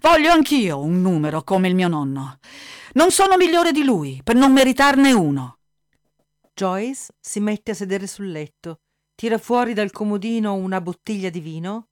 Voglio 0.00 0.30
anch'io 0.30 0.80
un 0.80 1.00
numero 1.00 1.42
come 1.42 1.68
il 1.68 1.74
mio 1.74 1.88
nonno. 1.88 2.38
Non 2.94 3.10
sono 3.10 3.36
migliore 3.36 3.72
di 3.72 3.84
lui 3.84 4.20
per 4.24 4.36
non 4.36 4.52
meritarne 4.52 5.12
uno. 5.12 5.58
Joyce 6.54 7.08
si 7.20 7.40
mette 7.40 7.72
a 7.72 7.74
sedere 7.74 8.06
sul 8.06 8.30
letto 8.30 8.80
tira 9.16 9.38
fuori 9.38 9.72
dal 9.72 9.90
comodino 9.90 10.54
una 10.54 10.80
bottiglia 10.80 11.30
di 11.30 11.40
vino, 11.40 11.88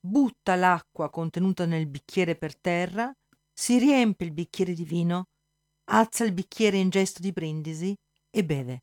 butta 0.00 0.56
l'acqua 0.56 1.08
contenuta 1.10 1.64
nel 1.64 1.86
bicchiere 1.86 2.34
per 2.34 2.58
terra, 2.58 3.10
si 3.52 3.78
riempie 3.78 4.26
il 4.26 4.32
bicchiere 4.32 4.74
di 4.74 4.84
vino, 4.84 5.28
alza 5.90 6.24
il 6.24 6.32
bicchiere 6.32 6.76
in 6.76 6.90
gesto 6.90 7.20
di 7.20 7.30
brindisi 7.30 7.96
e 8.30 8.44
beve. 8.44 8.82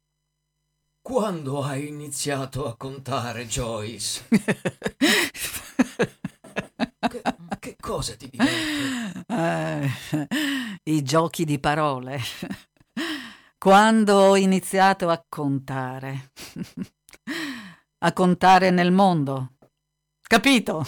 Quando 1.04 1.62
hai 1.62 1.90
iniziato 1.90 2.66
a 2.66 2.78
contare, 2.78 3.46
Joyce? 3.46 4.26
che, 7.10 7.22
che, 7.60 7.76
cosa 7.78 8.16
ti 8.16 8.30
diverte? 8.30 9.26
Eh, 9.28 9.90
I 10.84 11.04
giochi 11.04 11.44
di 11.44 11.60
parole. 11.60 12.22
Quando 13.58 14.16
ho 14.16 14.38
iniziato 14.38 15.10
a 15.10 15.22
contare 15.28 16.32
a 18.06 18.14
contare 18.14 18.70
nel 18.70 18.92
mondo. 18.92 19.56
Capito? 20.22 20.86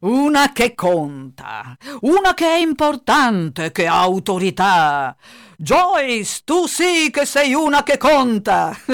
Una 0.00 0.52
che 0.52 0.74
conta, 0.74 1.76
una 2.02 2.32
che 2.34 2.46
è 2.46 2.56
importante, 2.58 3.72
che 3.72 3.86
ha 3.86 4.00
autorità. 4.00 5.14
Joyce, 5.56 6.40
tu 6.44 6.66
sì 6.66 7.10
che 7.10 7.26
sei 7.26 7.52
una 7.52 7.82
che 7.82 7.98
conta. 7.98 8.74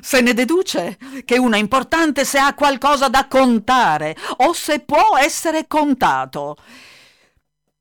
Se 0.00 0.20
ne 0.20 0.32
deduce 0.32 0.96
che 1.24 1.38
una 1.38 1.56
è 1.56 1.58
importante 1.58 2.24
se 2.24 2.38
ha 2.38 2.54
qualcosa 2.54 3.08
da 3.08 3.26
contare 3.26 4.16
o 4.38 4.52
se 4.54 4.78
può 4.80 5.18
essere 5.18 5.66
contato. 5.66 6.56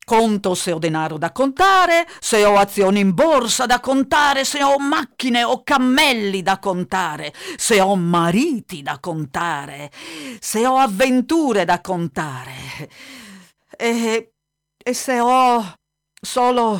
Conto 0.07 0.55
se 0.55 0.71
ho 0.71 0.79
denaro 0.79 1.17
da 1.17 1.33
contare, 1.33 2.07
se 2.21 2.45
ho 2.45 2.55
azioni 2.55 3.01
in 3.01 3.13
borsa 3.13 3.65
da 3.65 3.81
contare, 3.81 4.45
se 4.45 4.63
ho 4.63 4.79
macchine 4.79 5.43
o 5.43 5.63
cammelli 5.63 6.41
da 6.41 6.59
contare, 6.59 7.33
se 7.57 7.81
ho 7.81 7.93
mariti 7.97 8.81
da 8.81 8.99
contare, 9.01 9.91
se 10.39 10.65
ho 10.65 10.77
avventure 10.77 11.65
da 11.65 11.81
contare. 11.81 12.89
E, 13.77 14.31
e 14.77 14.93
se 14.93 15.19
ho 15.19 15.75
solo 16.21 16.79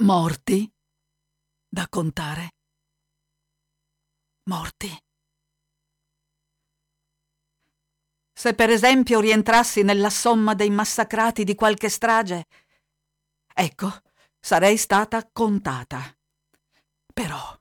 morti 0.00 0.68
da 1.68 1.86
contare. 1.88 2.48
Morti. 4.48 5.09
Se 8.40 8.54
per 8.54 8.70
esempio 8.70 9.20
rientrassi 9.20 9.82
nella 9.82 10.08
somma 10.08 10.54
dei 10.54 10.70
massacrati 10.70 11.44
di 11.44 11.54
qualche 11.54 11.90
strage, 11.90 12.46
ecco, 13.52 13.92
sarei 14.40 14.78
stata 14.78 15.28
contata. 15.30 16.02
Però, 17.12 17.60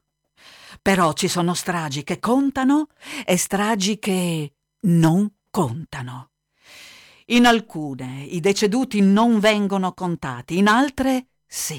però 0.82 1.12
ci 1.12 1.28
sono 1.28 1.54
stragi 1.54 2.06
che 2.06 2.20
contano 2.20 2.88
e 3.26 3.36
stragi 3.36 4.00
che 4.00 4.54
non 4.84 5.30
contano. 5.50 6.30
In 7.26 7.46
alcune 7.46 8.24
i 8.24 8.40
deceduti 8.40 9.02
non 9.02 9.42
vengono 9.42 9.92
contati, 9.92 10.60
in 10.60 10.68
altre 10.68 11.28
sì. 11.46 11.78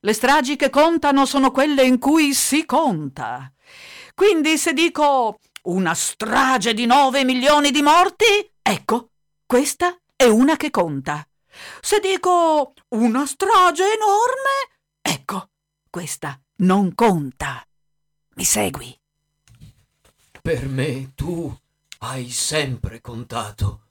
Le 0.00 0.12
stragi 0.14 0.56
che 0.56 0.70
contano 0.70 1.26
sono 1.26 1.50
quelle 1.50 1.84
in 1.84 1.98
cui 1.98 2.32
si 2.32 2.64
conta. 2.64 3.52
Quindi 4.14 4.56
se 4.56 4.72
dico 4.72 5.38
una 5.64 5.94
strage 5.94 6.74
di 6.74 6.86
nove 6.86 7.24
milioni 7.24 7.70
di 7.70 7.82
morti? 7.82 8.24
Ecco, 8.60 9.10
questa 9.46 9.96
è 10.16 10.24
una 10.24 10.56
che 10.56 10.70
conta. 10.70 11.26
Se 11.80 12.00
dico 12.00 12.74
una 12.88 13.26
strage 13.26 13.84
enorme, 13.84 14.78
ecco, 15.00 15.50
questa 15.88 16.38
non 16.56 16.94
conta. 16.94 17.66
Mi 18.36 18.44
segui? 18.44 18.98
Per 20.42 20.68
me 20.68 21.12
tu 21.14 21.56
hai 21.98 22.28
sempre 22.30 23.00
contato 23.00 23.83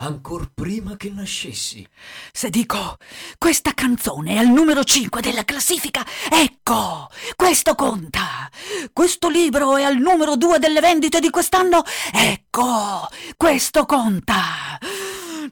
ancor 0.00 0.50
prima 0.54 0.96
che 0.96 1.10
nascessi. 1.10 1.86
Se 2.32 2.50
dico 2.50 2.96
questa 3.38 3.72
canzone 3.74 4.34
è 4.34 4.36
al 4.36 4.48
numero 4.48 4.84
5 4.84 5.20
della 5.20 5.44
classifica, 5.44 6.04
ecco, 6.30 7.08
questo 7.36 7.74
conta. 7.74 8.48
Questo 8.92 9.28
libro 9.28 9.76
è 9.76 9.82
al 9.82 9.96
numero 9.96 10.36
2 10.36 10.58
delle 10.58 10.80
vendite 10.80 11.20
di 11.20 11.30
quest'anno, 11.30 11.82
ecco, 12.12 13.08
questo 13.36 13.84
conta. 13.86 14.78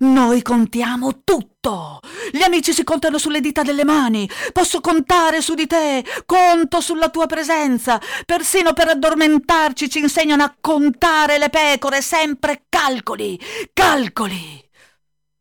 Noi 0.00 0.42
contiamo 0.42 1.22
tutto. 1.24 2.00
Gli 2.30 2.42
amici 2.42 2.72
si 2.72 2.84
contano 2.84 3.18
sulle 3.18 3.40
dita 3.40 3.62
delle 3.62 3.84
mani. 3.84 4.28
Posso 4.52 4.80
contare 4.80 5.40
su 5.40 5.54
di 5.54 5.66
te. 5.66 6.04
Conto 6.24 6.80
sulla 6.80 7.08
tua 7.08 7.26
presenza. 7.26 8.00
Persino 8.24 8.72
per 8.72 8.88
addormentarci 8.88 9.88
ci 9.88 9.98
insegnano 9.98 10.44
a 10.44 10.54
contare 10.60 11.38
le 11.38 11.50
pecore. 11.50 12.00
Sempre 12.00 12.66
calcoli. 12.68 13.40
Calcoli. 13.72 14.66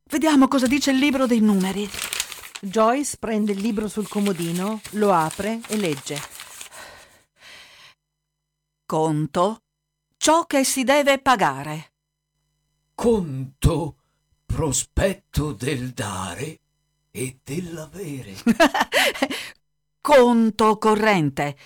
Vediamo 0.09 0.47
cosa 0.47 0.67
dice 0.67 0.91
il 0.91 0.97
libro 0.97 1.27
dei 1.27 1.41
numeri. 1.41 1.89
Joyce 2.61 3.17
prende 3.19 3.51
il 3.51 3.59
libro 3.59 3.87
sul 3.87 4.07
comodino, 4.07 4.81
lo 4.91 5.13
apre 5.13 5.59
e 5.67 5.77
legge. 5.77 6.19
Conto 8.85 9.61
ciò 10.17 10.45
che 10.45 10.63
si 10.63 10.83
deve 10.83 11.19
pagare. 11.19 11.91
Conto 12.95 13.96
prospetto 14.47 15.51
del 15.51 15.91
dare 15.91 16.59
e 17.11 17.39
dell'avere. 17.43 18.33
Conto 20.01 20.77
corrente, 20.77 21.57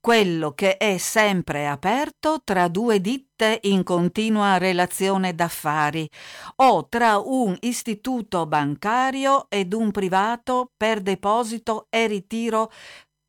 quello 0.00 0.52
che 0.52 0.78
è 0.78 0.96
sempre 0.96 1.68
aperto 1.68 2.40
tra 2.42 2.68
due 2.68 3.00
ditte 3.00 3.60
in 3.64 3.84
continua 3.84 4.56
relazione 4.56 5.34
d'affari 5.34 6.08
o 6.56 6.88
tra 6.88 7.18
un 7.18 7.54
istituto 7.60 8.46
bancario 8.46 9.48
ed 9.50 9.74
un 9.74 9.90
privato 9.90 10.72
per 10.76 11.02
deposito 11.02 11.86
e 11.90 12.06
ritiro 12.06 12.72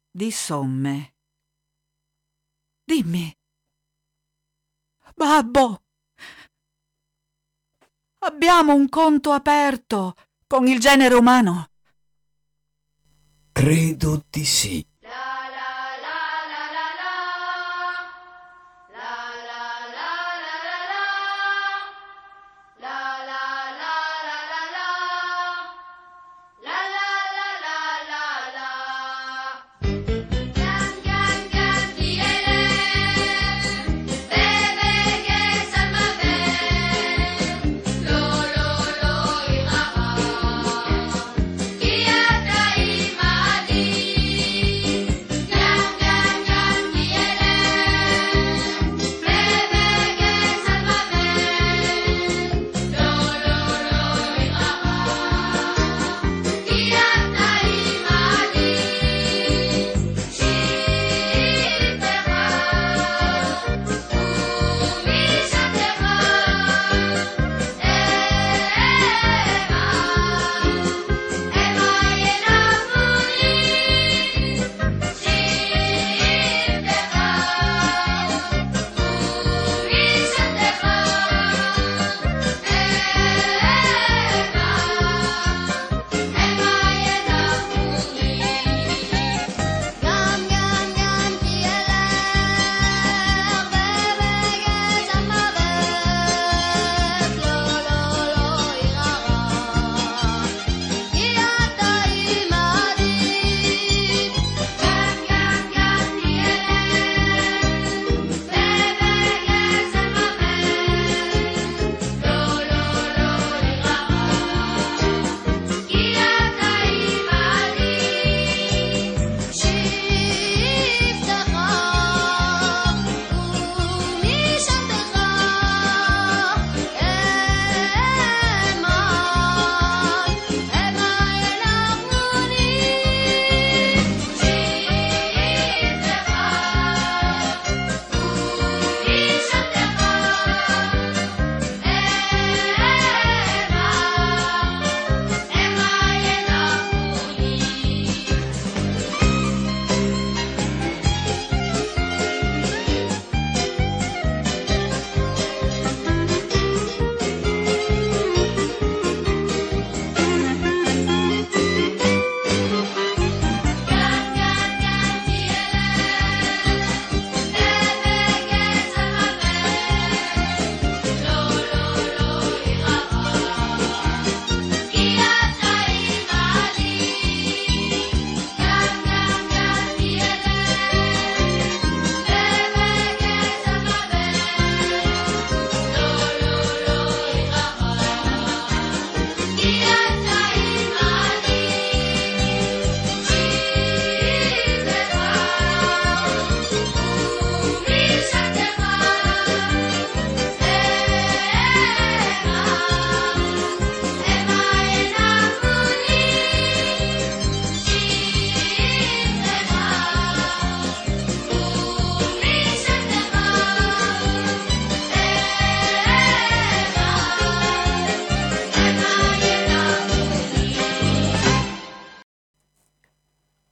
di 0.10 0.32
somme. 0.32 1.16
Dimmi. 2.86 3.36
Babbo. 5.16 5.82
Abbiamo 8.24 8.76
un 8.76 8.88
conto 8.88 9.32
aperto 9.32 10.16
con 10.46 10.68
il 10.68 10.80
genere 10.80 11.16
umano. 11.16 11.70
Credo 13.52 14.24
di 14.30 14.46
sì. 14.46 14.86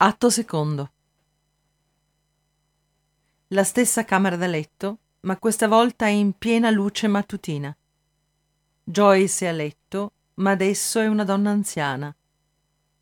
Atto 0.09 0.31
secondo. 0.31 0.91
La 3.49 3.63
stessa 3.63 4.05
camera 4.05 4.35
da 4.37 4.47
letto, 4.47 4.97
ma 5.19 5.37
questa 5.37 5.67
volta 5.67 6.07
in 6.07 6.33
piena 6.33 6.71
luce 6.71 7.07
mattutina. 7.07 7.77
Joyce 8.83 9.45
è 9.45 9.49
a 9.49 9.51
letto, 9.51 10.13
ma 10.35 10.49
adesso 10.49 10.99
è 10.99 11.05
una 11.05 11.23
donna 11.23 11.51
anziana. 11.51 12.11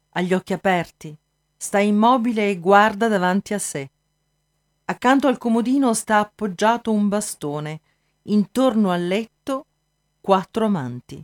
Ha 0.09 0.21
gli 0.21 0.33
occhi 0.33 0.51
aperti, 0.51 1.17
sta 1.55 1.79
immobile 1.79 2.49
e 2.49 2.59
guarda 2.59 3.07
davanti 3.07 3.53
a 3.53 3.59
sé. 3.59 3.89
Accanto 4.83 5.29
al 5.29 5.37
comodino 5.37 5.93
sta 5.93 6.19
appoggiato 6.19 6.91
un 6.91 7.07
bastone, 7.07 7.79
intorno 8.23 8.91
al 8.91 9.07
letto 9.07 9.65
quattro 10.19 10.65
amanti. 10.65 11.23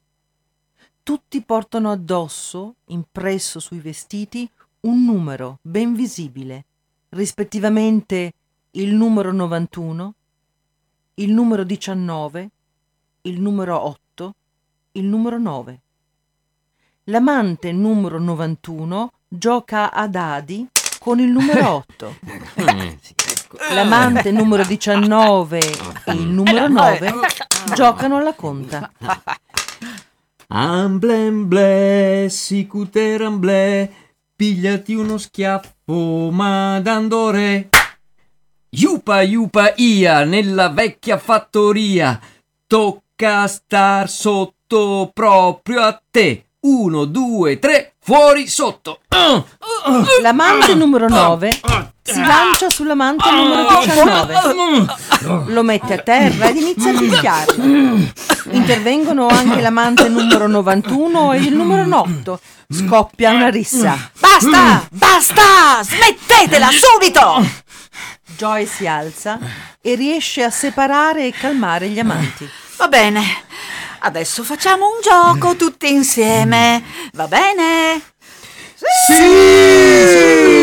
Tutti 1.03 1.41
portano 1.41 1.91
addosso, 1.91 2.75
impresso 2.85 3.59
sui 3.59 3.79
vestiti, 3.79 4.49
un 4.85 5.05
numero 5.05 5.59
ben 5.61 5.93
visibile, 5.93 6.65
rispettivamente 7.09 8.33
il 8.71 8.93
numero 8.93 9.31
91, 9.31 10.13
il 11.15 11.31
numero 11.31 11.63
19, 11.63 12.49
il 13.21 13.39
numero 13.39 13.85
8, 13.85 14.35
il 14.93 15.05
numero 15.05 15.39
9. 15.39 15.79
L'amante 17.05 17.71
numero 17.71 18.19
91 18.19 19.11
gioca 19.27 19.91
a 19.91 20.07
dadi 20.07 20.67
con 20.99 21.19
il 21.19 21.29
numero 21.29 21.85
8. 21.87 22.15
L'amante 23.73 24.31
numero 24.31 24.63
19 24.63 25.59
e 26.05 26.11
il 26.13 26.27
numero 26.27 26.67
9 26.67 27.11
giocano 27.73 28.17
alla 28.17 28.33
conta. 28.33 28.91
Amblemble, 30.47 32.27
sicuteramble, 32.29 34.02
pigliati 34.35 34.93
uno 34.93 35.17
schiaffo, 35.17 36.29
madandore. 36.31 37.69
Iupa, 38.69 39.21
iupa, 39.21 39.73
ia, 39.75 40.23
nella 40.23 40.69
vecchia 40.69 41.17
fattoria. 41.17 42.19
Tocca 42.65 43.47
star 43.47 44.09
sotto 44.09 45.11
proprio 45.13 45.81
a 45.81 46.01
te. 46.09 46.45
Uno, 46.61 47.05
due, 47.05 47.59
tre, 47.59 47.93
fuori 47.99 48.47
sotto. 48.47 49.01
L'amante 50.21 50.73
numero 50.73 51.07
9 51.07 51.92
si 52.03 52.19
lancia 52.19 52.69
sull'amante 52.69 53.31
numero 53.31 53.79
19, 53.79 55.51
lo 55.51 55.63
mette 55.63 55.93
a 55.93 55.97
terra 55.99 56.49
ed 56.49 56.57
inizia 56.57 56.91
a 56.91 56.97
picchiarlo. 56.97 57.63
Intervengono 58.51 59.27
anche 59.27 59.61
l'amante 59.61 60.09
numero 60.09 60.47
91 60.47 61.33
ed 61.33 61.45
il 61.45 61.55
numero 61.55 61.99
8. 61.99 62.39
Scoppia 62.69 63.31
una 63.31 63.49
rissa. 63.49 64.11
Basta! 64.19 64.85
Basta! 64.91 65.81
Smettetela 65.81 66.69
subito! 66.71 67.45
Joy 68.35 68.65
si 68.65 68.85
alza 68.87 69.39
e 69.81 69.95
riesce 69.95 70.43
a 70.43 70.49
separare 70.49 71.27
e 71.27 71.31
calmare 71.31 71.87
gli 71.87 71.99
amanti. 71.99 72.49
Va 72.77 72.87
bene. 72.87 73.23
Adesso 73.99 74.43
facciamo 74.43 74.87
un 74.87 74.99
gioco 75.01 75.55
tutti 75.55 75.89
insieme. 75.89 76.83
Va 77.13 77.27
bene? 77.27 78.01
Sì! 79.07 80.62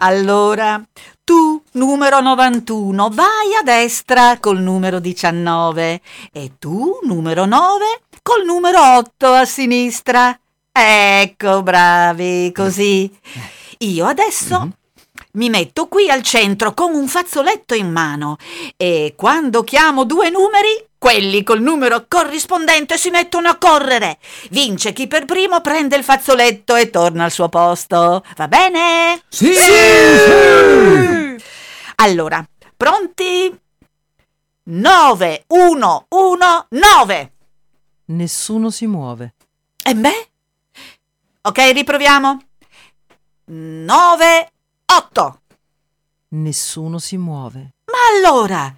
Allora, 0.00 0.80
tu, 1.24 1.60
numero 1.72 2.20
91, 2.20 3.10
vai 3.10 3.54
a 3.58 3.62
destra 3.64 4.38
col 4.38 4.60
numero 4.60 5.00
19 5.00 6.00
e 6.32 6.52
tu, 6.56 7.00
numero 7.02 7.46
9, 7.46 7.84
col 8.22 8.44
numero 8.44 8.80
8 8.98 9.26
a 9.26 9.44
sinistra. 9.44 10.38
Ecco, 10.70 11.62
bravi, 11.64 12.52
così. 12.54 13.10
Io 13.78 14.06
adesso 14.06 14.70
mi 15.32 15.50
metto 15.50 15.88
qui 15.88 16.08
al 16.08 16.22
centro 16.22 16.74
con 16.74 16.94
un 16.94 17.08
fazzoletto 17.08 17.74
in 17.74 17.90
mano 17.90 18.36
e 18.76 19.14
quando 19.16 19.64
chiamo 19.64 20.04
due 20.04 20.30
numeri, 20.30 20.87
quelli 20.98 21.42
col 21.44 21.62
numero 21.62 22.06
corrispondente 22.08 22.98
si 22.98 23.10
mettono 23.10 23.48
a 23.48 23.56
correre. 23.56 24.18
Vince 24.50 24.92
chi 24.92 25.06
per 25.06 25.24
primo 25.24 25.60
prende 25.60 25.96
il 25.96 26.04
fazzoletto 26.04 26.74
e 26.74 26.90
torna 26.90 27.24
al 27.24 27.30
suo 27.30 27.48
posto. 27.48 28.24
Va 28.36 28.48
bene? 28.48 29.22
Sì! 29.28 29.54
Allora, 31.96 32.46
pronti? 32.76 33.60
9, 34.64 35.44
1, 35.46 36.06
1, 36.08 36.66
9. 36.68 37.32
Nessuno 38.06 38.70
si 38.70 38.86
muove. 38.86 39.34
E 39.82 39.94
beh? 39.94 40.28
Ok, 41.42 41.58
riproviamo. 41.72 42.38
9, 43.46 44.52
8. 44.84 45.40
Nessuno 46.30 46.98
si 46.98 47.16
muove. 47.16 47.76
Ma 47.86 47.98
allora, 48.14 48.76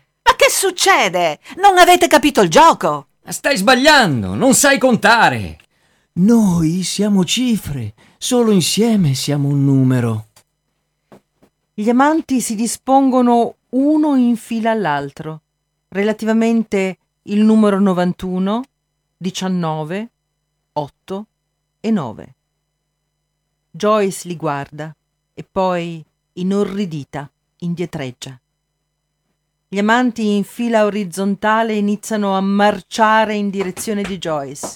succede? 0.51 1.39
Non 1.57 1.79
avete 1.79 2.07
capito 2.07 2.41
il 2.41 2.51
gioco? 2.51 3.07
Stai 3.27 3.57
sbagliando, 3.57 4.35
non 4.35 4.55
sai 4.55 4.79
contare. 4.79 5.59
Noi 6.15 6.83
siamo 6.83 7.25
cifre, 7.25 7.95
solo 8.19 8.51
insieme 8.51 9.15
siamo 9.15 9.49
un 9.49 9.65
numero. 9.65 10.27
Gli 11.73 11.89
amanti 11.89 12.41
si 12.41 12.55
dispongono 12.55 13.55
uno 13.71 14.17
in 14.17 14.37
fila 14.37 14.73
all'altro, 14.73 15.41
relativamente 15.89 16.99
il 17.23 17.41
numero 17.43 17.79
91, 17.79 18.63
19, 19.17 20.11
8 20.73 21.27
e 21.81 21.91
9. 21.91 22.35
Joyce 23.71 24.29
li 24.29 24.37
guarda 24.37 24.95
e 25.33 25.47
poi, 25.51 26.05
inorridita, 26.35 27.31
indietreggia. 27.59 28.39
Gli 29.73 29.79
amanti 29.79 30.35
in 30.35 30.43
fila 30.43 30.85
orizzontale 30.85 31.75
iniziano 31.75 32.37
a 32.37 32.41
marciare 32.41 33.37
in 33.37 33.51
direzione 33.51 34.03
di 34.03 34.19
Joyce, 34.19 34.75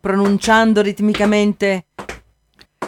pronunciando 0.00 0.82
ritmicamente 0.82 1.84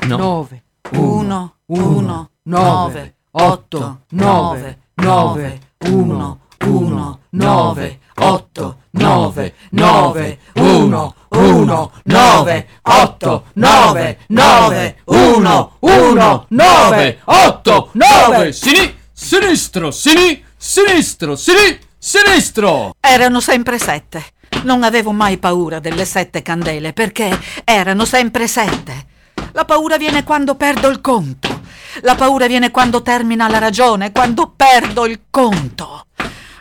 No. 0.08 0.16
9, 0.16 0.64
1, 0.90 1.54
1, 1.66 2.30
9, 2.42 3.14
8, 3.30 4.00
9, 4.08 4.78
9, 4.94 5.60
1, 5.78 6.40
1, 6.58 7.18
9, 7.30 7.98
8, 8.16 8.76
9, 8.90 9.54
9, 9.70 10.38
1, 10.54 11.14
1, 11.28 11.90
9, 12.02 12.66
8, 12.82 13.44
9, 13.52 14.18
9, 14.26 14.96
1, 15.04 15.72
1, 15.78 16.46
9, 16.48 17.18
8, 17.24 17.90
9. 17.92 18.52
Sini, 18.52 18.94
sinistro, 19.12 19.92
sini, 19.92 20.42
sinistro, 20.66 21.36
sini, 21.36 21.78
sinistro. 21.98 22.94
Erano 22.98 23.40
sempre 23.40 23.78
sette. 23.78 24.32
Non 24.62 24.82
avevo 24.82 25.12
mai 25.12 25.36
paura 25.36 25.78
delle 25.78 26.06
sette 26.06 26.40
candele 26.40 26.94
perché 26.94 27.38
erano 27.64 28.06
sempre 28.06 28.48
sette. 28.48 29.06
La 29.52 29.66
paura 29.66 29.98
viene 29.98 30.24
quando 30.24 30.54
perdo 30.54 30.88
il 30.88 31.02
conto. 31.02 31.60
La 32.00 32.14
paura 32.14 32.46
viene 32.46 32.70
quando 32.70 33.02
termina 33.02 33.46
la 33.46 33.58
ragione, 33.58 34.10
quando 34.10 34.54
perdo 34.56 35.04
il 35.04 35.24
conto. 35.28 36.06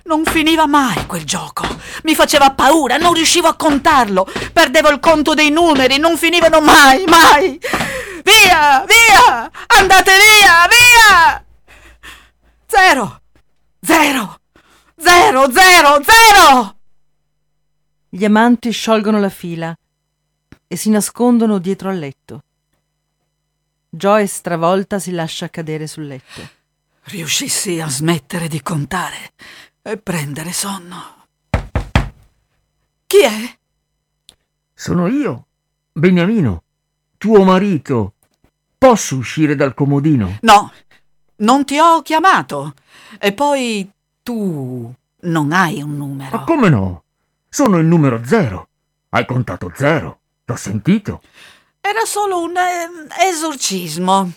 Non 0.04 0.26
finiva 0.26 0.68
mai 0.68 1.06
quel 1.06 1.24
gioco. 1.24 1.66
Mi 2.04 2.14
faceva 2.14 2.51
paura, 2.51 2.97
non 2.97 3.14
riuscivo 3.14 3.47
a 3.47 3.56
contarlo. 3.56 4.28
Perdevo 4.51 4.89
il 4.89 4.99
conto 4.99 5.34
dei 5.34 5.49
numeri, 5.49 5.97
non 5.97 6.18
finivano 6.18 6.60
mai, 6.60 7.06
mai. 7.08 7.58
Via, 8.22 8.84
via! 8.86 9.49
Andate 9.68 10.12
via, 10.12 10.68
via! 10.68 11.45
Zero, 12.68 13.22
zero, 13.86 14.40
zero, 14.96 15.52
zero, 15.52 16.02
zero! 16.04 16.78
Gli 18.08 18.24
amanti 18.24 18.72
sciolgono 18.72 19.20
la 19.20 19.30
fila 19.30 19.76
e 20.68 20.76
si 20.76 20.90
nascondono 20.90 21.58
dietro 21.58 21.90
al 21.90 21.98
letto. 21.98 22.44
Joyce 23.90 24.28
stravolta 24.28 25.00
si 25.00 25.12
lascia 25.12 25.50
cadere 25.50 25.88
sul 25.88 26.08
letto. 26.08 26.50
Riuscissi 27.04 27.80
a 27.82 27.90
smettere 27.90 28.48
di 28.48 28.62
contare 28.62 29.34
e 29.82 29.98
prendere 29.98 30.54
sonno. 30.54 31.26
Chi 33.06 33.22
è? 33.22 33.58
Sono 34.74 35.08
io, 35.08 35.48
Beniamino, 35.92 36.64
tuo 37.18 37.44
marito. 37.44 38.14
Posso 38.78 39.18
uscire 39.18 39.56
dal 39.56 39.74
comodino? 39.74 40.38
No, 40.42 40.72
non 41.38 41.66
ti 41.66 41.78
ho 41.80 42.02
chiamato. 42.02 42.74
E 43.20 43.34
poi 43.34 43.90
tu 44.22 44.94
non 45.22 45.52
hai 45.52 45.82
un 45.82 45.98
numero. 45.98 46.38
Ma 46.38 46.44
come 46.44 46.70
no? 46.70 47.04
Sono 47.50 47.78
il 47.78 47.86
numero 47.86 48.22
zero. 48.26 48.68
Hai 49.10 49.26
contato 49.26 49.72
zero. 49.76 50.20
L'ho 50.46 50.56
sentito. 50.56 51.22
Era 51.80 52.06
solo 52.06 52.42
un 52.42 52.56
eh, 52.58 53.28
esorcismo. 53.28 54.32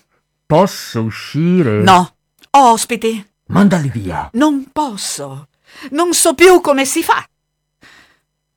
Posso 0.46 1.02
uscire? 1.02 1.82
No, 1.82 2.14
ospiti. 2.50 3.24
Mandali 3.46 3.88
via. 3.88 4.28
Non 4.32 4.68
posso. 4.72 5.48
Non 5.90 6.12
so 6.12 6.34
più 6.34 6.60
come 6.60 6.84
si 6.84 7.02
fa. 7.02 7.26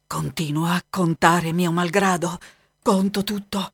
Continuo 0.06 0.66
a 0.66 0.84
contare 0.90 1.52
mio 1.54 1.72
malgrado. 1.72 2.38
Conto 2.82 3.24
tutto. 3.24 3.74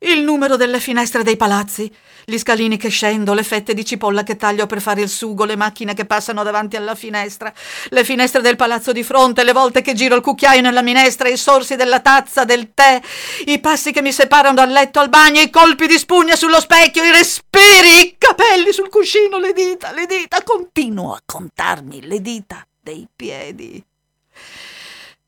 Il 0.00 0.22
numero 0.22 0.54
delle 0.54 0.78
finestre 0.78 1.24
dei 1.24 1.36
palazzi, 1.36 1.92
gli 2.24 2.38
scalini 2.38 2.76
che 2.76 2.88
scendo, 2.88 3.34
le 3.34 3.42
fette 3.42 3.74
di 3.74 3.84
cipolla 3.84 4.22
che 4.22 4.36
taglio 4.36 4.66
per 4.66 4.80
fare 4.80 5.00
il 5.00 5.08
sugo, 5.08 5.44
le 5.44 5.56
macchine 5.56 5.92
che 5.92 6.04
passano 6.04 6.44
davanti 6.44 6.76
alla 6.76 6.94
finestra, 6.94 7.52
le 7.88 8.04
finestre 8.04 8.40
del 8.40 8.54
palazzo 8.54 8.92
di 8.92 9.02
fronte, 9.02 9.42
le 9.42 9.52
volte 9.52 9.82
che 9.82 9.94
giro 9.94 10.14
il 10.14 10.22
cucchiaio 10.22 10.60
nella 10.60 10.82
minestra, 10.82 11.28
i 11.28 11.36
sorsi 11.36 11.74
della 11.74 11.98
tazza, 11.98 12.44
del 12.44 12.74
tè, 12.74 13.00
i 13.46 13.58
passi 13.58 13.90
che 13.90 14.00
mi 14.00 14.12
separano 14.12 14.54
dal 14.54 14.70
letto 14.70 15.00
al 15.00 15.08
bagno, 15.08 15.40
i 15.40 15.50
colpi 15.50 15.88
di 15.88 15.98
spugna 15.98 16.36
sullo 16.36 16.60
specchio, 16.60 17.02
i 17.02 17.10
respiri, 17.10 18.00
i 18.00 18.14
capelli 18.16 18.72
sul 18.72 18.90
cuscino, 18.90 19.38
le 19.38 19.52
dita, 19.52 19.90
le 19.90 20.06
dita. 20.06 20.44
Continuo 20.44 21.12
a 21.12 21.22
contarmi 21.26 22.06
le 22.06 22.20
dita 22.20 22.64
dei 22.80 23.08
piedi. 23.16 23.84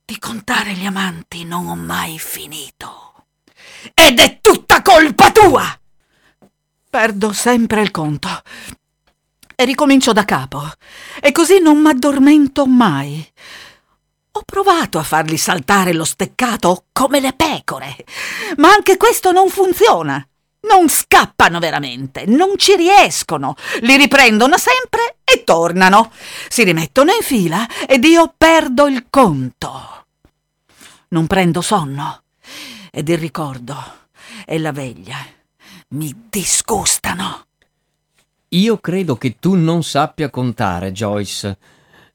Di 0.04 0.18
contare 0.20 0.74
gli 0.74 0.86
amanti 0.86 1.44
non 1.44 1.66
ho 1.66 1.74
mai 1.74 2.20
finito. 2.20 3.09
Ed 3.94 4.18
è 4.18 4.38
tutta 4.40 4.82
colpa 4.82 5.30
tua! 5.30 5.80
Perdo 6.90 7.32
sempre 7.32 7.82
il 7.82 7.90
conto. 7.90 8.28
E 9.54 9.64
ricomincio 9.64 10.12
da 10.12 10.24
capo. 10.24 10.62
E 11.20 11.32
così 11.32 11.60
non 11.60 11.78
m'addormento 11.78 12.66
mai. 12.66 13.24
Ho 14.32 14.42
provato 14.44 14.98
a 14.98 15.02
farli 15.02 15.36
saltare 15.36 15.92
lo 15.92 16.04
steccato 16.04 16.86
come 16.92 17.20
le 17.20 17.32
pecore, 17.32 17.96
ma 18.56 18.70
anche 18.72 18.96
questo 18.96 19.32
non 19.32 19.48
funziona. 19.48 20.24
Non 20.62 20.88
scappano 20.88 21.58
veramente, 21.58 22.24
non 22.26 22.56
ci 22.56 22.76
riescono, 22.76 23.54
li 23.80 23.96
riprendono 23.96 24.56
sempre 24.58 25.16
e 25.24 25.42
tornano. 25.44 26.12
Si 26.48 26.64
rimettono 26.64 27.12
in 27.12 27.22
fila 27.22 27.66
ed 27.86 28.04
io 28.04 28.34
perdo 28.36 28.86
il 28.86 29.06
conto. 29.10 30.06
Non 31.08 31.26
prendo 31.26 31.60
sonno 31.60 32.22
ed 32.90 33.08
il 33.08 33.18
ricordo 33.18 33.76
e 34.44 34.58
la 34.58 34.72
veglia 34.72 35.16
mi 35.88 36.26
disgustano. 36.28 37.46
Io 38.48 38.78
credo 38.78 39.16
che 39.16 39.36
tu 39.38 39.54
non 39.54 39.82
sappia 39.82 40.28
contare, 40.28 40.92
Joyce. 40.92 41.58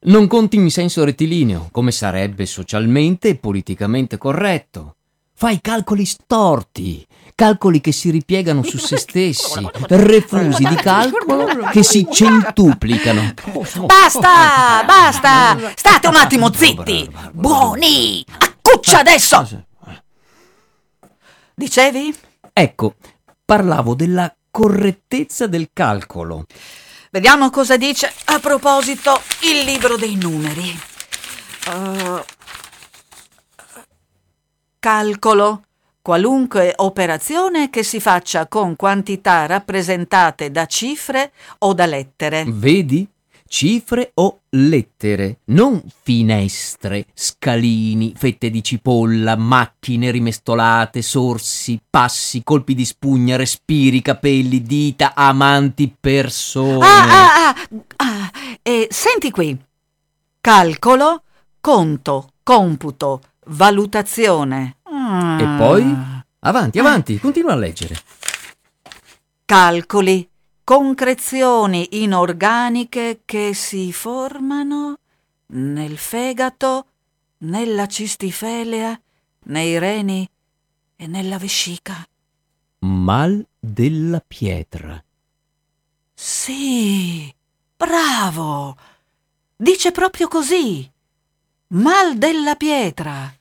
Non 0.00 0.26
conti 0.26 0.56
in 0.56 0.70
senso 0.70 1.04
rettilineo, 1.04 1.68
come 1.72 1.90
sarebbe 1.90 2.44
socialmente 2.46 3.28
e 3.28 3.36
politicamente 3.36 4.18
corretto. 4.18 4.96
Fai 5.38 5.60
calcoli 5.60 6.04
storti, 6.04 7.06
calcoli 7.34 7.80
che 7.80 7.92
si 7.92 8.10
ripiegano 8.10 8.62
su 8.62 8.78
se 8.78 8.96
stessi, 8.96 9.68
refusi 9.88 10.64
di 10.64 10.74
calcolo 10.76 11.46
che 11.70 11.82
si 11.82 12.06
centuplicano. 12.10 13.34
Basta, 13.84 14.82
basta! 14.86 15.72
State 15.74 16.06
un 16.06 16.16
attimo 16.16 16.52
zitti! 16.52 17.10
Buoni! 17.32 18.24
Accuccia 18.38 19.00
adesso! 19.00 19.64
Dicevi? 21.58 22.14
Ecco, 22.52 22.96
parlavo 23.42 23.94
della 23.94 24.30
correttezza 24.50 25.46
del 25.46 25.70
calcolo. 25.72 26.44
Vediamo 27.10 27.48
cosa 27.48 27.78
dice 27.78 28.12
a 28.26 28.38
proposito 28.40 29.18
il 29.40 29.64
libro 29.64 29.96
dei 29.96 30.16
numeri. 30.16 30.78
Uh, 31.68 32.22
calcolo. 34.78 35.62
Qualunque 36.02 36.74
operazione 36.76 37.70
che 37.70 37.82
si 37.82 38.00
faccia 38.00 38.46
con 38.48 38.76
quantità 38.76 39.46
rappresentate 39.46 40.50
da 40.50 40.66
cifre 40.66 41.32
o 41.60 41.72
da 41.72 41.86
lettere. 41.86 42.44
Vedi? 42.46 43.08
Cifre 43.48 44.10
o 44.14 44.40
lettere, 44.50 45.38
non 45.46 45.82
finestre, 46.02 47.06
scalini, 47.14 48.12
fette 48.16 48.50
di 48.50 48.62
cipolla, 48.62 49.36
macchine 49.36 50.10
rimestolate, 50.10 51.00
sorsi, 51.00 51.80
passi, 51.88 52.42
colpi 52.42 52.74
di 52.74 52.84
spugna, 52.84 53.36
respiri, 53.36 54.02
capelli, 54.02 54.62
dita, 54.62 55.14
amanti, 55.14 55.94
persone. 55.98 56.84
Ah, 56.84 57.04
ah, 57.04 57.48
ah, 57.48 57.86
ah. 57.96 58.30
E 58.62 58.88
senti 58.90 59.30
qui. 59.30 59.56
Calcolo, 60.40 61.22
conto, 61.60 62.30
computo, 62.42 63.20
valutazione. 63.46 64.76
E 64.84 65.54
poi? 65.56 65.96
Avanti, 66.40 66.78
avanti, 66.78 67.18
continua 67.18 67.52
a 67.52 67.56
leggere. 67.56 67.96
Calcoli, 69.44 70.28
concrezioni 70.66 72.02
inorganiche 72.02 73.20
che 73.24 73.54
si 73.54 73.92
formano 73.92 74.98
nel 75.52 75.96
fegato, 75.96 76.86
nella 77.38 77.86
cistifelea, 77.86 79.00
nei 79.44 79.78
reni 79.78 80.28
e 80.96 81.06
nella 81.06 81.38
vescica. 81.38 82.04
Mal 82.80 83.46
della 83.60 84.20
pietra. 84.26 85.00
Sì, 86.12 87.32
bravo. 87.76 88.76
Dice 89.54 89.92
proprio 89.92 90.26
così. 90.26 90.90
Mal 91.68 92.18
della 92.18 92.56
pietra. 92.56 93.32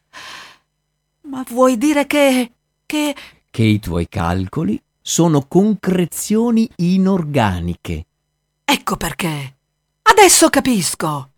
Ma 1.22 1.44
vuoi 1.50 1.80
dire 1.80 2.06
che... 2.06 2.52
che... 2.86 3.16
Che 3.50 3.64
i 3.64 3.80
tuoi 3.80 4.08
calcoli 4.08 4.80
sono 5.08 5.46
concrezioni 5.48 6.68
inorganiche. 6.78 8.08
Ecco 8.66 8.98
perché. 8.98 9.58
Adesso 10.02 10.50
capisco. 10.50 11.30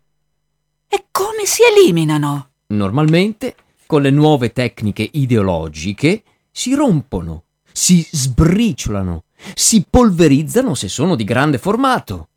E 0.88 1.04
come 1.10 1.44
si 1.44 1.60
eliminano? 1.70 2.48
Normalmente, 2.68 3.56
con 3.84 4.00
le 4.00 4.08
nuove 4.08 4.52
tecniche 4.52 5.06
ideologiche, 5.12 6.22
si 6.50 6.74
rompono, 6.74 7.44
si 7.70 8.02
sbriciolano, 8.10 9.24
si 9.52 9.84
polverizzano 9.88 10.74
se 10.74 10.88
sono 10.88 11.14
di 11.14 11.24
grande 11.24 11.58
formato, 11.58 12.28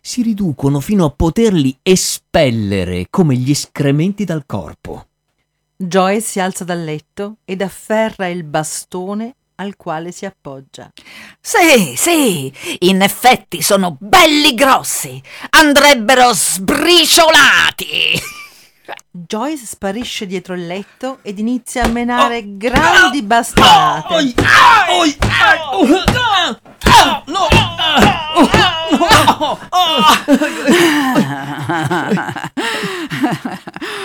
si 0.00 0.22
riducono 0.22 0.80
fino 0.80 1.04
a 1.04 1.10
poterli 1.10 1.78
espellere 1.82 3.06
come 3.10 3.36
gli 3.36 3.50
escrementi 3.50 4.24
dal 4.24 4.44
corpo. 4.44 5.06
Joyce 5.76 6.20
si 6.20 6.40
alza 6.40 6.64
dal 6.64 6.82
letto 6.82 7.36
ed 7.44 7.62
afferra 7.62 8.26
il 8.26 8.42
bastone 8.42 9.36
al 9.60 9.76
quale 9.76 10.10
si 10.10 10.24
appoggia. 10.24 10.90
Sì, 11.38 11.94
sì, 11.94 12.52
in 12.80 13.02
effetti 13.02 13.62
sono 13.62 13.96
belli 14.00 14.54
grossi. 14.54 15.22
Andrebbero 15.50 16.32
sbriciolati. 16.32 18.20
Joyce 19.10 19.66
sparisce 19.66 20.26
dietro 20.26 20.54
il 20.54 20.66
letto 20.66 21.18
ed 21.22 21.38
inizia 21.38 21.84
a 21.84 21.88
menare 21.88 22.56
grandi 22.56 23.22
bastonate. 23.22 24.34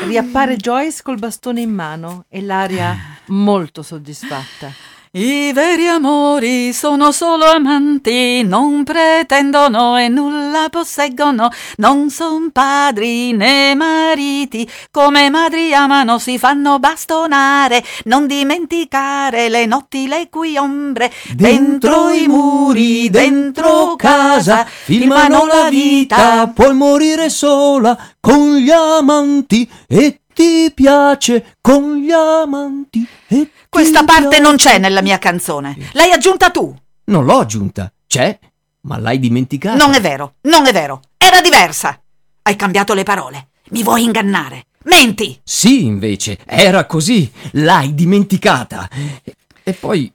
Riappare 0.04 0.58
Joyce 0.58 1.02
col 1.02 1.18
bastone 1.18 1.62
in 1.62 1.72
mano 1.74 2.26
e 2.30 2.42
l'aria 2.42 2.96
molto 3.28 3.82
soddisfatta. 3.82 4.94
I 5.18 5.54
veri 5.54 5.88
amori 5.88 6.74
sono 6.74 7.14
solo 7.14 7.46
amanti, 7.46 8.44
non 8.44 8.84
pretendono 8.84 9.96
e 9.96 10.10
nulla 10.10 10.68
posseggono, 10.70 11.48
non 11.78 12.10
son 12.10 12.52
padri 12.52 13.32
né 13.32 13.74
mariti, 13.76 14.70
come 14.92 15.30
madri 15.30 15.74
amano 15.74 16.20
si 16.20 16.38
fanno 16.38 16.80
bastonare, 16.80 17.82
non 18.06 18.28
dimenticare 18.28 19.48
le 19.48 19.66
notti 19.66 20.10
le 20.10 20.28
cui 20.30 20.58
ombre, 20.58 21.10
dentro 21.34 22.10
i 22.10 22.28
muri, 22.28 23.10
dentro 23.10 23.96
casa, 23.96 24.66
filmano 24.66 25.46
la 25.46 25.70
vita, 25.70 26.52
puoi 26.54 26.74
morire 26.74 27.30
sola 27.30 27.98
con 28.20 28.58
gli 28.58 28.70
amanti 28.70 29.66
e 29.88 30.20
ti 30.36 30.70
piace 30.74 31.56
con 31.62 31.96
gli 31.96 32.12
amanti 32.12 33.08
e 33.28 33.50
Questa 33.70 34.04
parte 34.04 34.28
piace. 34.28 34.44
non 34.44 34.56
c'è 34.58 34.78
nella 34.78 35.02
mia 35.02 35.18
canzone, 35.18 35.78
l'hai 35.94 36.12
aggiunta 36.12 36.52
tu. 36.52 36.76
Non 37.06 37.24
l'ho 37.24 37.40
aggiunta, 37.40 37.92
c'è, 38.06 38.38
ma 38.82 39.00
l'hai 39.00 39.18
dimenticata. 39.18 39.78
Non 39.78 39.94
è 39.96 40.02
vero, 40.02 40.36
non 40.42 40.66
è 40.66 40.74
vero, 40.74 41.00
era 41.18 41.40
diversa. 41.42 41.98
Hai 42.42 42.56
cambiato 42.58 42.94
le 42.94 43.04
parole, 43.04 43.48
mi 43.70 43.82
vuoi 43.82 44.04
ingannare. 44.04 44.66
Menti! 44.84 45.40
Sì, 45.44 45.86
invece, 45.86 46.38
era 46.46 46.86
così, 46.86 47.32
l'hai 47.54 47.96
dimenticata. 47.96 48.90
E, 49.24 49.36
e 49.64 49.74
poi 49.74 50.12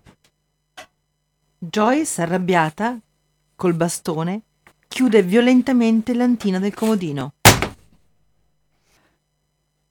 Joyce, 1.59 2.23
arrabbiata, 2.23 2.99
col 3.57 3.75
bastone, 3.75 4.43
chiude 4.87 5.23
violentemente 5.23 6.15
l'antina 6.15 6.59
del 6.59 6.75
comodino. 6.75 7.33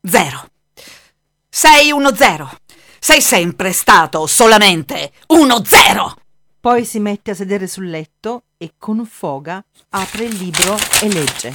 Zero. 0.01 0.49
Sei 1.49 1.91
uno 1.91 2.15
zero. 2.15 2.49
Sei 2.99 3.21
sempre 3.21 3.73
stato 3.73 4.27
solamente 4.27 5.11
uno 5.27 5.63
zero. 5.65 6.15
Poi 6.59 6.85
si 6.85 6.99
mette 6.99 7.31
a 7.31 7.35
sedere 7.35 7.67
sul 7.67 7.89
letto 7.89 8.43
e 8.57 8.73
con 8.77 9.05
foga 9.05 9.63
apre 9.89 10.25
il 10.25 10.35
libro 10.35 10.77
e 11.01 11.11
legge. 11.11 11.53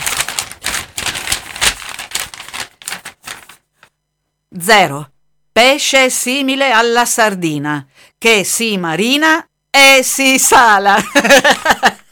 Zero. 4.59 5.11
Pesce 5.51 6.11
simile 6.11 6.71
alla 6.71 7.05
sardina, 7.05 7.87
che 8.19 8.45
si 8.45 8.77
marina 8.77 9.47
e 9.71 10.03
si 10.03 10.39
sala. 10.39 10.97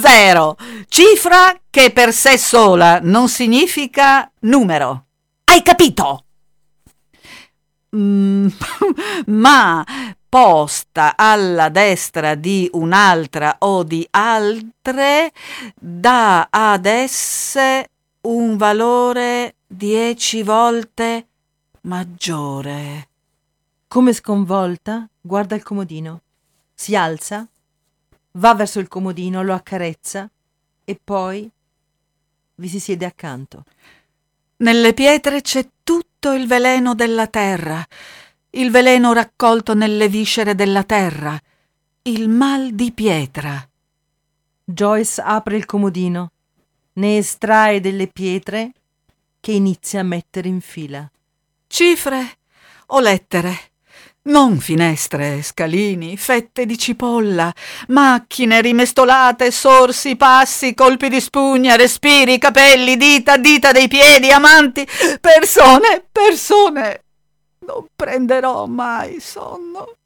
Zero. 0.00 0.56
Cifra 0.88 1.58
che 1.70 1.90
per 1.90 2.12
sé 2.12 2.36
sola 2.38 2.98
non 3.02 3.28
significa 3.28 4.30
numero. 4.40 5.06
Hai 5.44 5.62
capito? 5.62 6.24
Mm, 7.96 8.48
ma 9.26 9.84
posta 10.28 11.14
alla 11.16 11.68
destra 11.68 12.34
di 12.34 12.68
un'altra 12.72 13.56
o 13.60 13.84
di 13.84 14.04
altre 14.10 15.30
dà 15.76 16.48
ad 16.50 16.86
esse 16.86 17.90
un 18.22 18.56
valore 18.56 19.54
dieci 19.66 20.42
volte 20.42 21.28
maggiore. 21.82 23.08
Come 23.86 24.12
sconvolta, 24.12 25.08
guarda 25.20 25.54
il 25.54 25.62
comodino. 25.62 26.22
Si 26.74 26.96
alza, 26.96 27.46
va 28.36 28.54
verso 28.54 28.80
il 28.80 28.88
comodino, 28.88 29.42
lo 29.42 29.54
accarezza 29.54 30.28
e 30.84 31.00
poi 31.02 31.50
vi 32.56 32.68
si 32.68 32.80
siede 32.80 33.04
accanto. 33.04 33.64
Nelle 34.56 34.94
pietre 34.94 35.40
c'è 35.40 35.68
tutto 35.82 36.32
il 36.32 36.46
veleno 36.46 36.94
della 36.94 37.26
terra, 37.26 37.84
il 38.50 38.70
veleno 38.70 39.12
raccolto 39.12 39.74
nelle 39.74 40.08
viscere 40.08 40.54
della 40.54 40.84
terra, 40.84 41.38
il 42.02 42.28
mal 42.28 42.72
di 42.72 42.92
pietra. 42.92 43.68
Joyce 44.64 45.20
apre 45.20 45.56
il 45.56 45.66
comodino, 45.66 46.30
ne 46.94 47.18
estrae 47.18 47.80
delle 47.80 48.06
pietre 48.06 48.72
che 49.40 49.52
inizia 49.52 50.00
a 50.00 50.04
mettere 50.04 50.48
in 50.48 50.60
fila. 50.60 51.10
Cifre 51.66 52.38
o 52.86 53.00
lettere? 53.00 53.72
Non 54.26 54.58
finestre, 54.58 55.42
scalini, 55.42 56.16
fette 56.16 56.64
di 56.64 56.78
cipolla, 56.78 57.52
macchine 57.88 58.62
rimestolate, 58.62 59.50
sorsi, 59.50 60.16
passi, 60.16 60.72
colpi 60.72 61.10
di 61.10 61.20
spugna, 61.20 61.76
respiri, 61.76 62.38
capelli, 62.38 62.96
dita, 62.96 63.36
dita 63.36 63.70
dei 63.70 63.86
piedi, 63.86 64.30
amanti, 64.30 64.88
persone, 65.20 66.06
persone. 66.10 67.02
Non 67.66 67.84
prenderò 67.94 68.64
mai 68.64 69.20
sonno. 69.20 69.96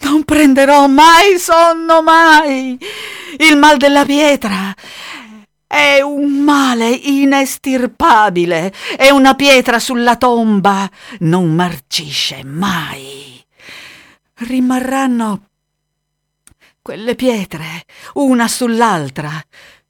Non 0.00 0.22
prenderò 0.24 0.86
mai 0.86 1.38
sonno, 1.38 2.02
mai. 2.02 2.78
Il 3.38 3.56
mal 3.56 3.78
della 3.78 4.04
pietra 4.04 4.74
è 5.74 6.00
un 6.00 6.44
male 6.44 6.88
inestirpabile 6.88 8.72
e 8.96 9.10
una 9.10 9.34
pietra 9.34 9.80
sulla 9.80 10.16
tomba 10.16 10.88
non 11.20 11.52
marcisce 11.52 12.44
mai. 12.44 13.44
Rimarranno 14.34 15.48
quelle 16.80 17.16
pietre 17.16 17.86
una 18.14 18.46
sull'altra. 18.46 19.32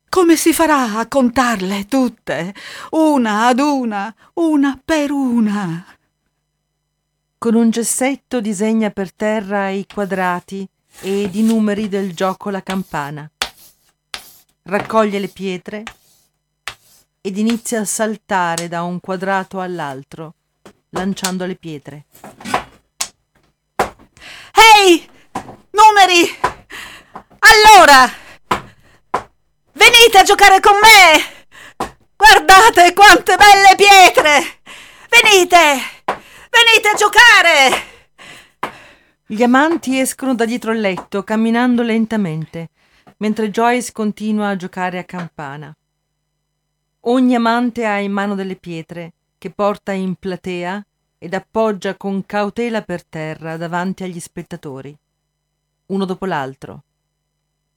Come 0.08 0.36
si 0.36 0.54
farà 0.54 0.98
a 0.98 1.06
contarle 1.06 1.84
tutte, 1.84 2.54
una 2.92 3.48
ad 3.48 3.58
una, 3.58 4.14
una 4.34 4.80
per 4.82 5.10
una? 5.10 5.84
Con 7.36 7.54
un 7.54 7.68
gessetto 7.68 8.40
disegna 8.40 8.88
per 8.88 9.12
terra 9.12 9.68
i 9.68 9.84
quadrati 9.92 10.66
ed 11.00 11.34
i 11.34 11.42
numeri 11.42 11.88
del 11.88 12.14
gioco 12.14 12.48
la 12.48 12.62
campana 12.62 13.28
raccoglie 14.66 15.18
le 15.18 15.28
pietre 15.28 15.82
ed 17.20 17.36
inizia 17.36 17.80
a 17.80 17.84
saltare 17.84 18.66
da 18.68 18.82
un 18.82 18.98
quadrato 18.98 19.60
all'altro, 19.60 20.34
lanciando 20.90 21.44
le 21.44 21.54
pietre. 21.54 22.04
Ehi! 24.76 25.08
Numeri! 25.70 26.38
Allora! 27.38 28.10
Venite 29.72 30.18
a 30.18 30.22
giocare 30.22 30.60
con 30.60 30.74
me! 30.80 31.88
Guardate 32.16 32.94
quante 32.94 33.36
belle 33.36 33.74
pietre! 33.76 34.60
Venite! 35.10 35.82
Venite 36.50 36.88
a 36.88 36.94
giocare! 36.94 37.92
Gli 39.26 39.42
amanti 39.42 39.98
escono 39.98 40.34
da 40.34 40.44
dietro 40.44 40.72
il 40.72 40.80
letto, 40.80 41.22
camminando 41.22 41.82
lentamente 41.82 42.70
mentre 43.18 43.50
Joyce 43.50 43.92
continua 43.92 44.48
a 44.48 44.56
giocare 44.56 44.98
a 44.98 45.04
campana. 45.04 45.74
Ogni 47.06 47.34
amante 47.34 47.84
ha 47.84 47.98
in 47.98 48.12
mano 48.12 48.34
delle 48.34 48.56
pietre 48.56 49.12
che 49.38 49.50
porta 49.50 49.92
in 49.92 50.14
platea 50.14 50.84
ed 51.18 51.34
appoggia 51.34 51.96
con 51.96 52.24
cautela 52.24 52.82
per 52.82 53.04
terra 53.04 53.56
davanti 53.56 54.04
agli 54.04 54.20
spettatori, 54.20 54.96
uno 55.86 56.04
dopo 56.04 56.24
l'altro, 56.24 56.82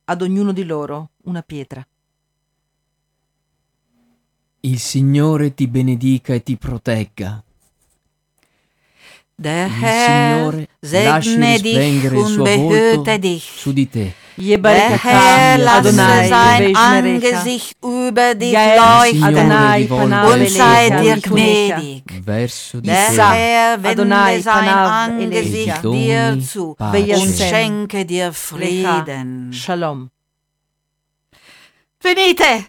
ad 0.05 0.21
ognuno 0.21 0.51
di 0.51 0.63
loro 0.63 1.09
una 1.23 1.41
pietra. 1.41 1.85
Il 4.61 4.79
Signore 4.79 5.53
ti 5.53 5.67
benedica 5.67 6.33
e 6.33 6.43
ti 6.43 6.57
protegga. 6.57 7.43
Il 9.39 9.71
Signore 9.71 10.69
lasci 10.79 11.35
risplendere 11.35 12.17
il 12.17 12.25
suo 12.25 12.43
volto 12.43 13.39
su 13.39 13.71
di 13.71 13.89
te. 13.89 14.25
Der 14.37 15.03
Herr 15.03 15.57
lasse 15.57 15.91
sein. 15.93 16.75
Angesicht 16.75 17.75
über 17.83 18.35
dich 18.35 18.53
leuchten 18.53 19.91
und 19.91 20.49
sei 20.49 20.89
dir 21.01 21.17
gnädig. 21.17 22.03
Der 22.73 23.33
Herr 23.33 23.83
wende 23.83 24.41
sein 24.41 24.69
Angesicht 24.69 25.83
dir 25.83 26.39
zu 26.39 26.75
und 26.77 27.37
schenke 27.37 28.05
dir 28.05 28.31
Frieden. 28.31 29.51
Shalom. 29.53 30.11
Venite! 31.99 32.65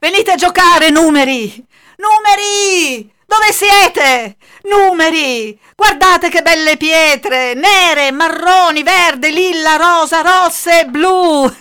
Venite 0.00 0.32
a 0.32 0.36
giocare, 0.36 0.90
numeri! 0.92 1.64
Numeri! 1.98 3.10
Dove 3.28 3.52
siete? 3.52 4.36
Numeri! 4.62 5.56
Guardate 5.76 6.30
che 6.30 6.40
belle 6.40 6.78
pietre! 6.78 7.52
Nere, 7.52 8.10
marroni, 8.10 8.82
verde, 8.82 9.28
lilla, 9.28 9.76
rosa, 9.76 10.22
rosse 10.22 10.86
blu! 10.86 11.46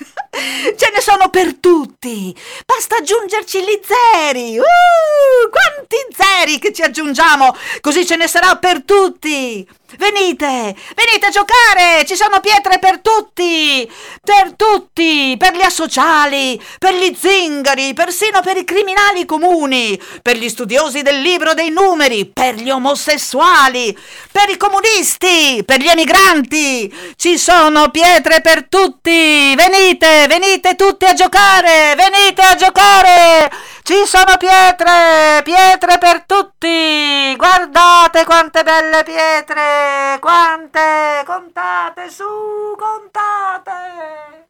Ce 0.78 0.91
ne 0.93 1.01
sono 1.01 1.30
per 1.30 1.55
tutti! 1.55 2.34
Basta 2.65 2.95
aggiungerci 2.95 3.59
gli 3.59 3.82
zeri! 3.84 4.57
Uh, 4.57 4.63
quanti 5.49 5.97
zeri 6.15 6.57
che 6.57 6.72
ci 6.72 6.84
aggiungiamo! 6.84 7.53
Così 7.82 8.05
ce 8.05 8.15
ne 8.15 8.30
sarà 8.30 8.55
per 8.55 8.84
tutti! 8.84 9.68
Venite! 9.96 10.76
Venite 10.96 11.28
a 11.28 11.30
giocare! 11.30 12.04
Ci 12.06 12.18
sono 12.18 12.42
pietre 12.42 12.78
per 12.78 13.00
tutti! 13.00 13.90
Per 14.22 14.54
tutti! 14.58 15.34
Per 15.38 15.56
gli 15.56 15.62
asociali, 15.62 16.62
per 16.78 16.94
gli 16.94 17.16
zingari, 17.18 17.94
persino 17.94 18.42
per 18.42 18.58
i 18.58 18.66
criminali 18.66 19.26
comuni, 19.26 19.98
per 20.22 20.36
gli 20.36 20.50
studiosi 20.50 21.04
del 21.04 21.22
libro 21.22 21.54
dei 21.54 21.70
numeri, 21.70 22.26
per 22.26 22.56
gli 22.56 22.70
omosessuali, 22.70 23.98
per 24.30 24.50
i 24.50 24.58
comunisti, 24.58 25.64
per 25.66 25.80
gli 25.80 25.88
emigranti! 25.88 26.94
Ci 27.16 27.38
sono 27.38 27.90
pietre 27.90 28.42
per 28.42 28.68
tutti! 28.68 29.56
Venite! 29.56 30.26
Venite 30.28 30.76
tutti 30.76 31.06
a 31.06 31.14
giocare! 31.14 31.96
Venite 31.96 32.42
a 32.42 32.56
giocare! 32.56 33.50
Ci 33.88 34.06
sono 34.06 34.36
pietre! 34.38 35.40
Pietre 35.46 35.98
per 35.98 36.26
tutti! 36.26 37.34
Guardate 37.38 38.26
quante 38.26 38.62
belle 38.62 39.02
pietre! 39.04 40.18
Quante! 40.20 41.24
Contate 41.26 42.10
su! 42.10 42.26
Contate! 42.76 44.50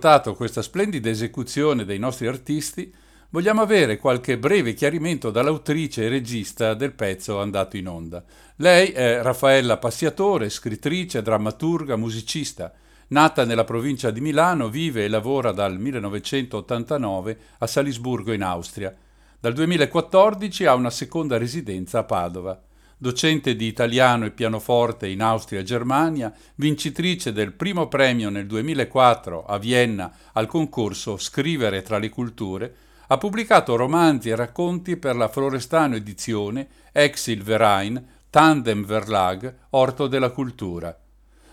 Ascoltato 0.00 0.34
questa 0.34 0.62
splendida 0.62 1.10
esecuzione 1.10 1.84
dei 1.84 1.98
nostri 1.98 2.26
artisti, 2.26 2.90
vogliamo 3.28 3.60
avere 3.60 3.98
qualche 3.98 4.38
breve 4.38 4.72
chiarimento 4.72 5.30
dall'autrice 5.30 6.06
e 6.06 6.08
regista 6.08 6.72
del 6.72 6.92
pezzo 6.92 7.38
andato 7.38 7.76
in 7.76 7.86
onda. 7.86 8.24
Lei 8.56 8.92
è 8.92 9.20
Raffaella 9.20 9.76
Passiatore, 9.76 10.48
scrittrice, 10.48 11.20
drammaturga, 11.20 11.96
musicista. 11.96 12.72
Nata 13.08 13.44
nella 13.44 13.64
provincia 13.64 14.10
di 14.10 14.22
Milano, 14.22 14.70
vive 14.70 15.04
e 15.04 15.08
lavora 15.08 15.52
dal 15.52 15.78
1989 15.78 17.38
a 17.58 17.66
Salisburgo 17.66 18.32
in 18.32 18.42
Austria. 18.42 18.96
Dal 19.38 19.52
2014 19.52 20.64
ha 20.64 20.72
una 20.72 20.90
seconda 20.90 21.36
residenza 21.36 21.98
a 21.98 22.04
Padova 22.04 22.58
docente 23.00 23.56
di 23.56 23.66
italiano 23.66 24.26
e 24.26 24.30
pianoforte 24.30 25.08
in 25.08 25.22
Austria 25.22 25.60
e 25.60 25.62
Germania, 25.62 26.30
vincitrice 26.56 27.32
del 27.32 27.54
primo 27.54 27.88
premio 27.88 28.28
nel 28.28 28.46
2004 28.46 29.46
a 29.46 29.56
Vienna 29.56 30.12
al 30.34 30.46
concorso 30.46 31.16
Scrivere 31.16 31.80
tra 31.80 31.96
le 31.96 32.10
culture, 32.10 32.74
ha 33.06 33.16
pubblicato 33.16 33.74
romanzi 33.74 34.28
e 34.28 34.36
racconti 34.36 34.98
per 34.98 35.16
la 35.16 35.28
Florestano 35.28 35.96
Edizione, 35.96 36.68
Exil 36.92 37.42
Verein, 37.42 38.06
Tandem 38.28 38.84
Verlag, 38.84 39.54
Orto 39.70 40.06
della 40.06 40.28
Cultura. 40.28 40.94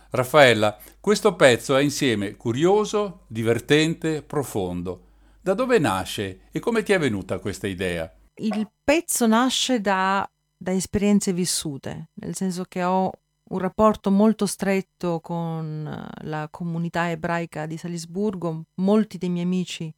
Raffaella, 0.10 0.78
questo 1.00 1.36
pezzo 1.36 1.78
è 1.78 1.82
insieme 1.82 2.36
curioso, 2.36 3.22
divertente, 3.28 4.22
profondo. 4.22 5.06
Da 5.39 5.54
dove 5.54 5.80
nasce 5.80 6.41
e 6.52 6.60
come 6.60 6.84
ti 6.84 6.91
è 6.91 7.00
venuta 7.00 7.39
questa 7.39 7.68
idea? 7.68 8.14
Il 8.36 8.70
pezzo 8.84 9.26
nasce 9.28 9.80
da 9.80 10.28
da 10.58 10.74
esperienze 10.74 11.34
vissute, 11.34 12.10
nel 12.16 12.36
senso 12.36 12.66
che 12.68 12.84
ho 12.84 13.12
un 13.49 13.60
rapporto 13.60 14.12
molto 14.12 14.45
stretto 14.45 15.20
con 15.22 15.88
eh, 15.88 16.26
la 16.26 16.47
comunità 16.49 17.10
ebraica 17.10 17.66
di 17.66 17.78
Salisburgo, 17.78 18.64
molti 18.76 19.18
dei 19.18 19.30
miei 19.30 19.45
amici 19.45 19.93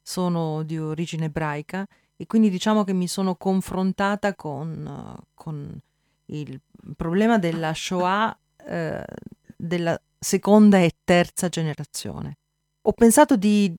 sono 0.00 0.62
di 0.62 0.78
origine 0.78 1.26
ebraica 1.26 1.86
e 2.16 2.26
quindi 2.26 2.48
diciamo 2.48 2.84
che 2.84 2.94
mi 2.94 3.06
sono 3.06 3.34
confrontata 3.36 4.34
con, 4.34 4.86
uh, 4.86 5.22
con 5.34 5.78
il 6.26 6.60
problema 6.96 7.38
della 7.38 7.74
Shoah 7.74 8.36
eh, 8.66 9.04
della 9.56 10.00
seconda 10.18 10.78
e 10.78 10.94
terza 11.04 11.48
generazione. 11.48 12.38
Ho 12.82 12.92
pensato 12.92 13.36
di, 13.36 13.74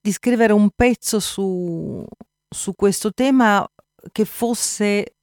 di 0.00 0.12
scrivere 0.12 0.52
un 0.52 0.70
pezzo 0.74 1.20
su, 1.20 2.04
su 2.48 2.74
questo 2.74 3.12
tema 3.12 3.66
che 4.10 4.24
fosse 4.24 5.14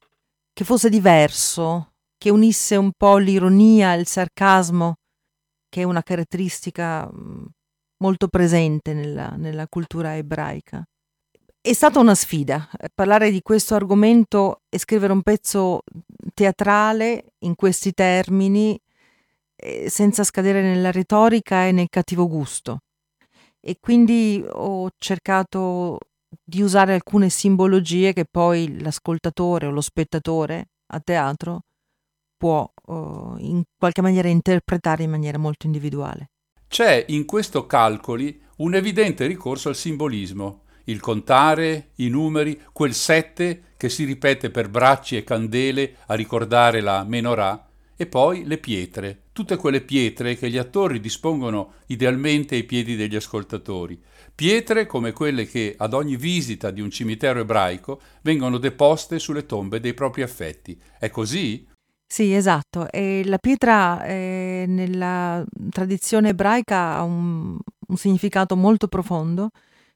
che 0.56 0.64
fosse 0.64 0.88
diverso, 0.88 1.96
che 2.16 2.30
unisse 2.30 2.76
un 2.76 2.92
po' 2.96 3.18
l'ironia 3.18 3.92
il 3.92 4.06
sarcasmo, 4.06 4.94
che 5.68 5.82
è 5.82 5.84
una 5.84 6.02
caratteristica 6.02 7.06
mm, 7.12 7.44
molto 7.98 8.28
presente 8.28 8.94
nella, 8.94 9.36
nella 9.36 9.68
cultura 9.68 10.16
ebraica. 10.16 10.82
È 11.60 11.72
stata 11.74 11.98
una 11.98 12.14
sfida 12.14 12.70
eh, 12.78 12.88
parlare 12.94 13.30
di 13.30 13.42
questo 13.42 13.74
argomento 13.74 14.62
e 14.70 14.78
scrivere 14.78 15.12
un 15.12 15.20
pezzo 15.20 15.82
teatrale 16.32 17.34
in 17.40 17.54
questi 17.54 17.92
termini 17.92 18.80
eh, 19.56 19.90
senza 19.90 20.24
scadere 20.24 20.62
nella 20.62 20.90
retorica 20.90 21.66
e 21.66 21.72
nel 21.72 21.90
cattivo 21.90 22.26
gusto. 22.28 22.78
E 23.60 23.76
quindi 23.78 24.42
ho 24.48 24.88
cercato 24.96 25.98
di 26.42 26.60
usare 26.60 26.94
alcune 26.94 27.28
simbologie 27.28 28.12
che 28.12 28.24
poi 28.24 28.80
l'ascoltatore 28.80 29.66
o 29.66 29.70
lo 29.70 29.80
spettatore 29.80 30.70
a 30.92 31.00
teatro 31.00 31.62
può 32.36 32.70
uh, 32.86 33.36
in 33.38 33.62
qualche 33.76 34.02
maniera 34.02 34.28
interpretare 34.28 35.04
in 35.04 35.10
maniera 35.10 35.38
molto 35.38 35.66
individuale. 35.66 36.30
C'è 36.68 37.04
in 37.08 37.24
questo 37.24 37.66
calcoli 37.66 38.42
un 38.56 38.74
evidente 38.74 39.26
ricorso 39.26 39.68
al 39.68 39.76
simbolismo, 39.76 40.64
il 40.84 41.00
contare, 41.00 41.90
i 41.96 42.08
numeri, 42.08 42.60
quel 42.72 42.94
sette 42.94 43.74
che 43.76 43.88
si 43.88 44.04
ripete 44.04 44.50
per 44.50 44.68
bracci 44.68 45.16
e 45.16 45.24
candele 45.24 45.96
a 46.06 46.14
ricordare 46.14 46.80
la 46.80 47.04
menorah, 47.04 47.68
e 47.96 48.06
poi 48.06 48.44
le 48.44 48.58
pietre, 48.58 49.22
tutte 49.32 49.56
quelle 49.56 49.80
pietre 49.80 50.36
che 50.36 50.50
gli 50.50 50.58
attori 50.58 51.00
dispongono 51.00 51.74
idealmente 51.86 52.54
ai 52.54 52.64
piedi 52.64 52.94
degli 52.94 53.16
ascoltatori, 53.16 53.98
Pietre 54.36 54.84
come 54.84 55.12
quelle 55.12 55.46
che 55.46 55.74
ad 55.78 55.94
ogni 55.94 56.16
visita 56.16 56.70
di 56.70 56.82
un 56.82 56.90
cimitero 56.90 57.40
ebraico 57.40 58.02
vengono 58.20 58.58
deposte 58.58 59.18
sulle 59.18 59.46
tombe 59.46 59.80
dei 59.80 59.94
propri 59.94 60.20
affetti. 60.20 60.78
È 60.98 61.08
così? 61.08 61.66
Sì, 62.06 62.34
esatto. 62.34 62.86
E 62.90 63.22
la 63.24 63.38
pietra 63.38 64.04
eh, 64.04 64.66
nella 64.68 65.42
tradizione 65.70 66.28
ebraica 66.28 66.96
ha 66.96 67.02
un, 67.02 67.56
un 67.88 67.96
significato 67.96 68.56
molto 68.56 68.88
profondo. 68.88 69.48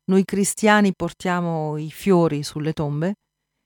Noi 0.05 0.25
cristiani 0.25 0.95
portiamo 0.97 1.77
i 1.77 1.91
fiori 1.91 2.43
sulle 2.43 2.73
tombe 2.73 3.17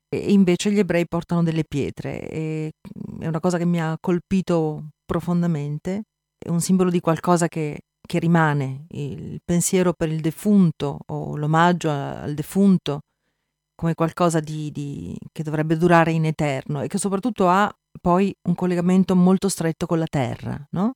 e 0.08 0.32
invece 0.32 0.72
gli 0.72 0.80
ebrei 0.80 1.06
portano 1.06 1.44
delle 1.44 1.62
pietre. 1.62 2.28
E 2.28 2.72
è 3.20 3.28
una 3.28 3.38
cosa 3.38 3.58
che 3.58 3.64
mi 3.64 3.80
ha 3.80 3.96
colpito 4.00 4.88
profondamente. 5.06 6.02
È 6.36 6.48
un 6.48 6.60
simbolo 6.60 6.90
di 6.90 6.98
qualcosa 6.98 7.46
che 7.46 7.78
che 8.06 8.18
rimane, 8.18 8.86
il 8.90 9.40
pensiero 9.44 9.92
per 9.92 10.10
il 10.10 10.20
defunto 10.20 10.98
o 11.06 11.36
l'omaggio 11.36 11.90
al 11.90 12.34
defunto 12.34 13.00
come 13.74 13.94
qualcosa 13.94 14.40
di, 14.40 14.70
di, 14.70 15.16
che 15.32 15.42
dovrebbe 15.42 15.76
durare 15.76 16.12
in 16.12 16.24
eterno 16.26 16.82
e 16.82 16.86
che 16.86 16.98
soprattutto 16.98 17.48
ha 17.48 17.72
poi 18.00 18.34
un 18.48 18.54
collegamento 18.54 19.16
molto 19.16 19.48
stretto 19.48 19.86
con 19.86 19.98
la 19.98 20.06
terra, 20.06 20.64
no? 20.70 20.92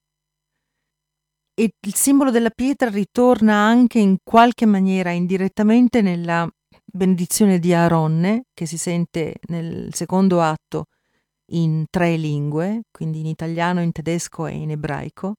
E 1.55 1.73
il 1.81 1.95
simbolo 1.95 2.31
della 2.31 2.51
pietra 2.51 2.89
ritorna 2.89 3.55
anche 3.55 3.99
in 3.99 4.19
qualche 4.23 4.65
maniera 4.65 5.11
indirettamente 5.11 6.03
nella 6.03 6.49
benedizione 6.85 7.59
di 7.59 7.75
Aronne, 7.75 8.45
che 8.55 8.65
si 8.67 8.79
sente 8.79 9.37
nel 9.49 9.93
secondo 9.93 10.41
atto 10.41 10.85
in 11.53 11.87
tre 11.91 12.17
lingue, 12.17 12.83
quindi 12.93 13.21
in 13.21 13.27
italiano, 13.27 13.83
in 13.83 13.91
tedesco 13.91 14.47
e 14.47 14.53
in 14.53 14.71
ebraico, 14.71 15.35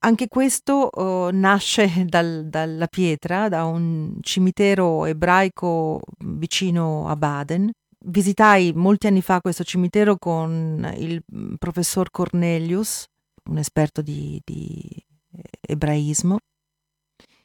anche 0.00 0.28
questo 0.28 0.90
uh, 0.92 1.28
nasce 1.32 2.04
dal, 2.06 2.46
dalla 2.48 2.86
pietra, 2.86 3.48
da 3.48 3.64
un 3.64 4.18
cimitero 4.20 5.04
ebraico 5.06 6.00
vicino 6.18 7.08
a 7.08 7.16
Baden. 7.16 7.70
Visitai 8.00 8.72
molti 8.74 9.08
anni 9.08 9.22
fa 9.22 9.40
questo 9.40 9.64
cimitero 9.64 10.16
con 10.16 10.88
il 10.96 11.22
professor 11.58 12.10
Cornelius, 12.10 13.06
un 13.46 13.58
esperto 13.58 14.02
di, 14.02 14.40
di 14.44 15.04
ebraismo, 15.60 16.38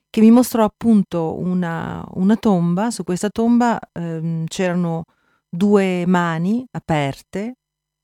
che 0.09 0.21
mi 0.21 0.29
mostrò 0.29 0.63
appunto 0.63 1.39
una, 1.39 2.05
una 2.13 2.35
tomba. 2.35 2.91
Su 2.91 3.03
questa 3.03 3.29
tomba 3.29 3.79
ehm, 3.91 4.45
c'erano 4.45 5.05
due 5.49 6.05
mani 6.05 6.65
aperte, 6.69 7.55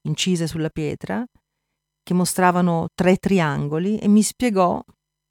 incise 0.02 0.48
sulla 0.48 0.70
pietra, 0.70 1.24
che 2.10 2.16
mostravano 2.16 2.88
tre 2.96 3.18
triangoli 3.18 4.00
e 4.00 4.08
mi 4.08 4.24
spiegò 4.24 4.84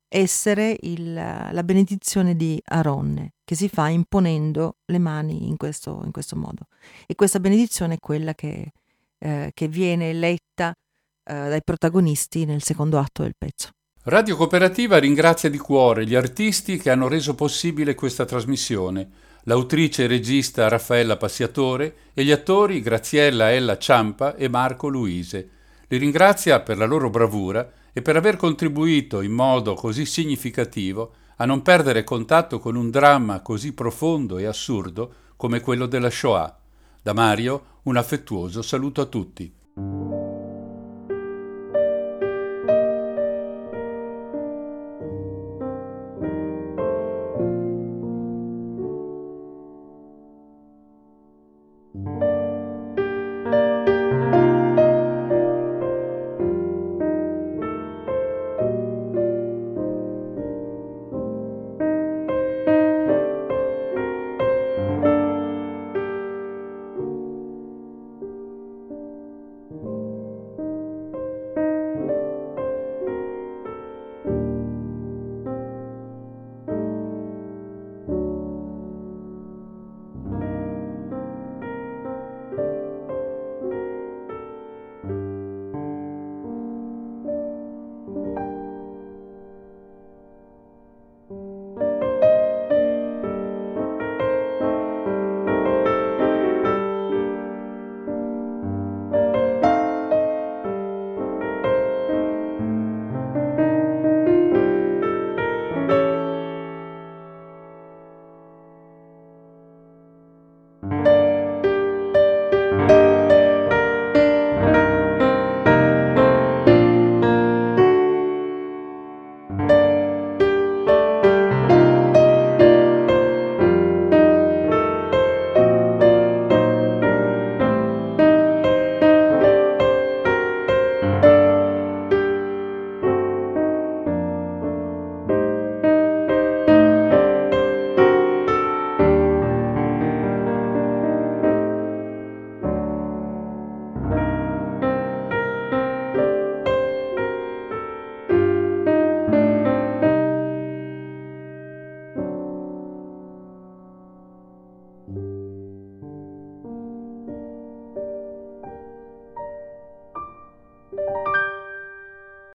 essere 0.07 0.77
il, 0.83 1.13
la 1.13 1.63
benedizione 1.65 2.37
di 2.37 2.63
Aronne, 2.67 3.33
che 3.45 3.57
si 3.57 3.69
fa 3.69 3.89
imponendo 3.89 4.77
le 4.85 4.99
mani 4.99 5.49
in 5.49 5.57
questo, 5.57 6.03
in 6.05 6.13
questo 6.13 6.37
modo. 6.37 6.69
E 7.09 7.17
questa 7.17 7.41
benedizione 7.41 7.95
è 7.95 7.99
quella 7.99 8.33
che, 8.33 8.71
eh, 9.19 9.51
che 9.53 9.67
viene 9.67 10.13
letta 10.13 10.71
eh, 10.71 11.49
dai 11.49 11.65
protagonisti 11.65 12.45
nel 12.45 12.63
secondo 12.63 13.01
atto 13.01 13.25
del 13.25 13.35
pezzo. 13.37 13.71
Radio 14.05 14.37
Cooperativa 14.37 14.99
ringrazia 14.99 15.51
di 15.51 15.59
cuore 15.59 16.07
gli 16.07 16.15
artisti 16.15 16.77
che 16.77 16.91
hanno 16.91 17.09
reso 17.09 17.35
possibile 17.35 17.97
questa 17.97 18.25
trasmissione, 18.25 19.11
l'autrice 19.43 20.05
e 20.05 20.07
regista 20.07 20.69
Raffaella 20.69 21.17
Passiatore 21.17 22.13
e 22.15 22.23
gli 22.23 22.31
attori 22.31 22.81
Graziella 22.81 23.51
Ella 23.51 23.79
Ciampa 23.79 24.37
e 24.37 24.47
Marco 24.49 24.87
Luise. 24.87 25.57
Li 25.89 25.97
ringrazia 25.97 26.61
per 26.61 26.77
la 26.77 26.85
loro 26.85 27.11
bravura 27.11 27.71
e 27.93 28.03
per 28.03 28.17
aver 28.17 28.37
contribuito 28.37 29.21
in 29.23 29.33
modo 29.33 29.75
così 29.75 30.05
significativo 30.05 31.13
a 31.37 31.45
non 31.45 31.63
perdere 31.63 32.05
contatto 32.05 32.59
con 32.59 32.77
un 32.77 32.91
dramma 32.91 33.41
così 33.41 33.73
profondo 33.73 34.39
e 34.39 34.45
assurdo 34.45 35.15
come 35.37 35.61
quello 35.61 35.87
della 35.87 36.11
Shoah. 36.11 36.59
Da 37.03 37.13
Mario 37.13 37.81
un 37.85 37.97
affettuoso 37.97 38.61
saluto 38.61 39.01
a 39.01 39.07
tutti. 39.07 40.38